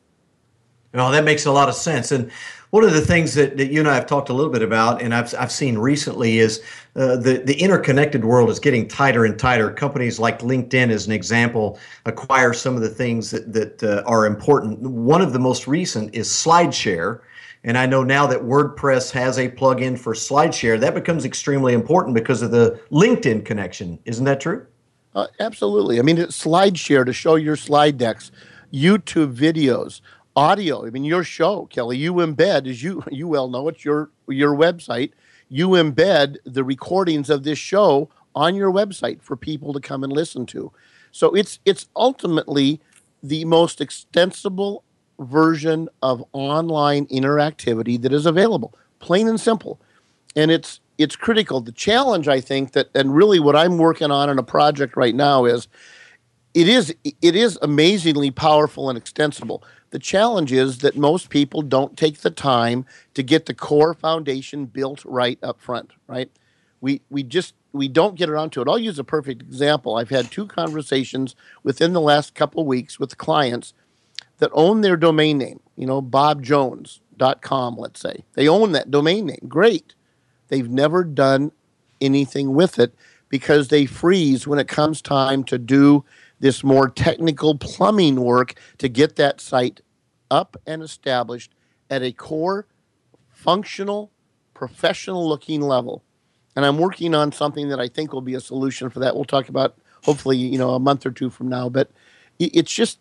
[0.93, 2.11] Well, that makes a lot of sense.
[2.11, 2.30] And
[2.70, 5.03] one of the things that, that you and I have talked a little bit about,
[5.03, 6.62] and I've, I've seen recently, is
[6.95, 9.70] uh, the, the interconnected world is getting tighter and tighter.
[9.70, 14.26] Companies like LinkedIn, as an example, acquire some of the things that, that uh, are
[14.26, 14.80] important.
[14.80, 17.20] One of the most recent is SlideShare
[17.66, 20.78] and I know now that WordPress has a plugin for SlideShare.
[20.78, 23.99] That becomes extremely important because of the LinkedIn connection.
[24.05, 24.64] Isn't that true?
[25.16, 25.99] Uh, absolutely.
[25.99, 28.30] I mean, SlideShare to show your slide decks,
[28.72, 30.01] YouTube videos,
[30.37, 30.87] audio.
[30.87, 34.55] I mean, your show, Kelly, you embed, as you you well know, it's your your
[34.55, 35.12] website.
[35.49, 40.12] You embed the recordings of this show on your website for people to come and
[40.12, 40.72] listen to.
[41.12, 42.80] So it's it's ultimately
[43.22, 44.84] the most extensible
[45.18, 49.80] version of online interactivity that is available, plain and simple.
[50.37, 51.61] And it's it's critical.
[51.61, 55.14] The challenge, I think, that and really what I'm working on in a project right
[55.14, 55.68] now is
[56.55, 59.62] it is it is amazingly powerful and extensible.
[59.91, 62.84] The challenge is that most people don't take the time
[63.14, 66.30] to get the core foundation built right up front, right?
[66.80, 68.68] We we just we don't get around to it.
[68.68, 69.97] I'll use a perfect example.
[69.97, 73.74] I've had two conversations within the last couple weeks with clients
[74.39, 78.24] that own their domain name, you know, bobjones.com, let's say.
[78.34, 79.47] They own that domain name.
[79.49, 79.95] Great.
[80.49, 81.53] They've never done
[82.01, 82.95] anything with it
[83.28, 86.05] because they freeze when it comes time to do
[86.41, 89.80] this more technical plumbing work to get that site
[90.30, 91.53] up and established
[91.91, 92.66] at a core,
[93.30, 94.11] functional,
[94.55, 96.03] professional looking level.
[96.55, 99.14] And I'm working on something that I think will be a solution for that.
[99.14, 101.68] We'll talk about hopefully, you know, a month or two from now.
[101.68, 101.91] But
[102.39, 102.99] it's just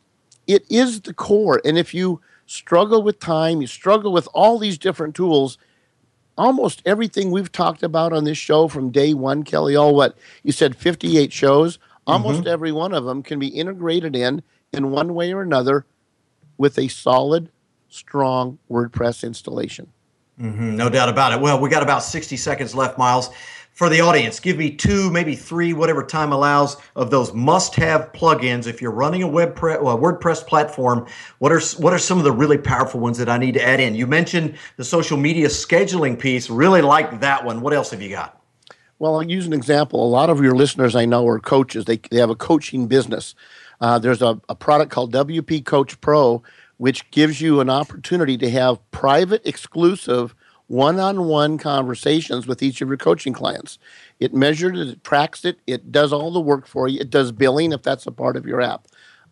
[0.48, 1.62] it is the core.
[1.66, 5.58] And if you struggle with time, you struggle with all these different tools,
[6.38, 10.52] almost everything we've talked about on this show from day one, Kelly, all what you
[10.52, 12.50] said 58 shows, almost mm-hmm.
[12.50, 14.42] every one of them can be integrated in
[14.74, 15.86] in one way or another
[16.58, 17.50] with a solid,
[17.90, 19.92] strong WordPress installation.
[20.40, 21.40] Mm-hmm, no doubt about it.
[21.40, 23.30] Well, we got about 60 seconds left, Miles
[23.76, 28.68] for the audience, give me two, maybe three, whatever time allows, of those must-have plugins.
[28.68, 31.06] If you're running a web pre- well, WordPress platform,
[31.40, 33.82] what are what are some of the really powerful ones that I need to add
[33.82, 33.94] in?
[33.94, 36.50] You mentioned the social media scheduling piece.
[36.50, 37.60] Really like that one.
[37.60, 38.42] What else have you got?
[38.98, 40.06] Well, I'll use an example.
[40.06, 41.86] A lot of your listeners I know are coaches.
[41.86, 43.36] They they have a coaching business.
[43.82, 46.42] Uh, there's a, a product called WP Coach Pro,
[46.78, 50.34] which gives you an opportunity to have private, exclusive
[50.68, 53.78] one on one conversations with each of your coaching clients.
[54.20, 57.32] It measures it, it tracks it, it does all the work for you, it does
[57.32, 58.88] billing if that's a part of your app.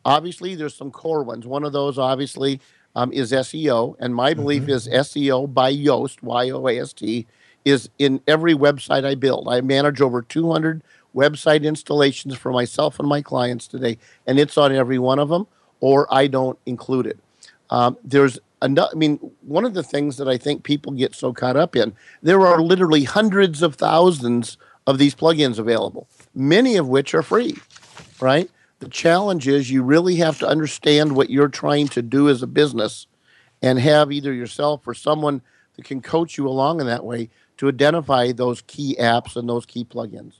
[0.06, 1.48] Obviously, there's some core ones.
[1.48, 2.60] One of those, obviously,
[2.96, 3.96] um, is SEO.
[4.00, 4.72] And my belief mm-hmm.
[4.72, 7.26] is SEO by Yoast, Y O A S T,
[7.66, 9.48] is in every website I build.
[9.48, 10.84] I manage over 200
[11.16, 15.48] website installations for myself and my clients today, and it's on every one of them,
[15.80, 17.20] or I don't include it.
[17.70, 21.34] Um, there's another, I mean, one of the things that I think people get so
[21.34, 26.88] caught up in, there are literally hundreds of thousands of these plugins available, many of
[26.88, 27.56] which are free,
[28.20, 28.50] right?
[28.80, 32.48] The challenge is you really have to understand what you're trying to do as a
[32.48, 33.08] business
[33.62, 35.42] and have either yourself or someone
[35.76, 39.66] that can coach you along in that way to identify those key apps and those
[39.66, 40.34] key plugins.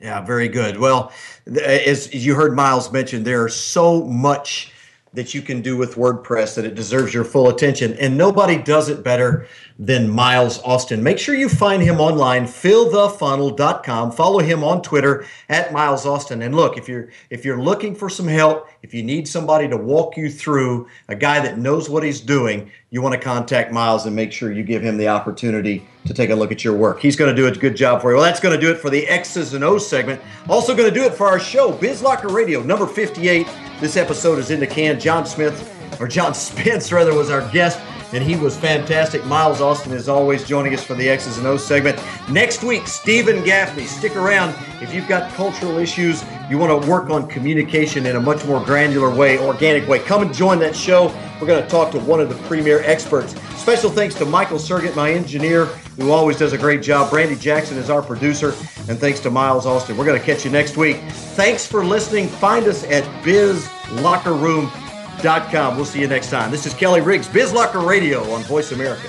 [0.00, 0.78] Yeah, very good.
[0.78, 1.12] Well,
[1.50, 4.72] uh, as you heard Miles mention, there's so much
[5.12, 7.94] that you can do with WordPress that it deserves your full attention.
[7.94, 9.48] And nobody does it better
[9.78, 11.02] than Miles Austin.
[11.02, 14.12] Make sure you find him online, fillthefunnel.com.
[14.12, 16.42] Follow him on Twitter at Miles Austin.
[16.42, 19.76] And look, if you're if you're looking for some help, if you need somebody to
[19.76, 24.06] walk you through, a guy that knows what he's doing, you want to contact Miles
[24.06, 27.00] and make sure you give him the opportunity to take a look at your work.
[27.00, 28.16] He's going to do a good job for you.
[28.16, 30.20] Well, that's going to do it for the X's and O's segment.
[30.48, 33.46] Also going to do it for our show, BizLocker Radio, number 58.
[33.80, 34.98] This episode is in the can.
[34.98, 37.78] John Smith, or John Spence, rather, was our guest,
[38.12, 39.24] and he was fantastic.
[39.26, 42.02] Miles Austin is always joining us for the X's and O's segment.
[42.30, 43.84] Next week, Steven Gaffney.
[43.84, 44.54] Stick around.
[44.82, 48.64] If you've got cultural issues, you want to work on communication in a much more
[48.64, 51.14] granular way, organic way, come and join that show.
[51.40, 53.34] We're going to talk to one of the premier experts.
[53.56, 57.10] Special thanks to Michael Sergett, my engineer, who always does a great job.
[57.10, 58.54] Brandy Jackson is our producer.
[58.88, 59.96] And thanks to Miles Austin.
[59.96, 60.96] We're going to catch you next week.
[61.36, 62.26] Thanks for listening.
[62.28, 65.76] Find us at bizlockerroom.com.
[65.76, 66.50] We'll see you next time.
[66.50, 69.08] This is Kelly Riggs, BizLocker Radio on Voice America.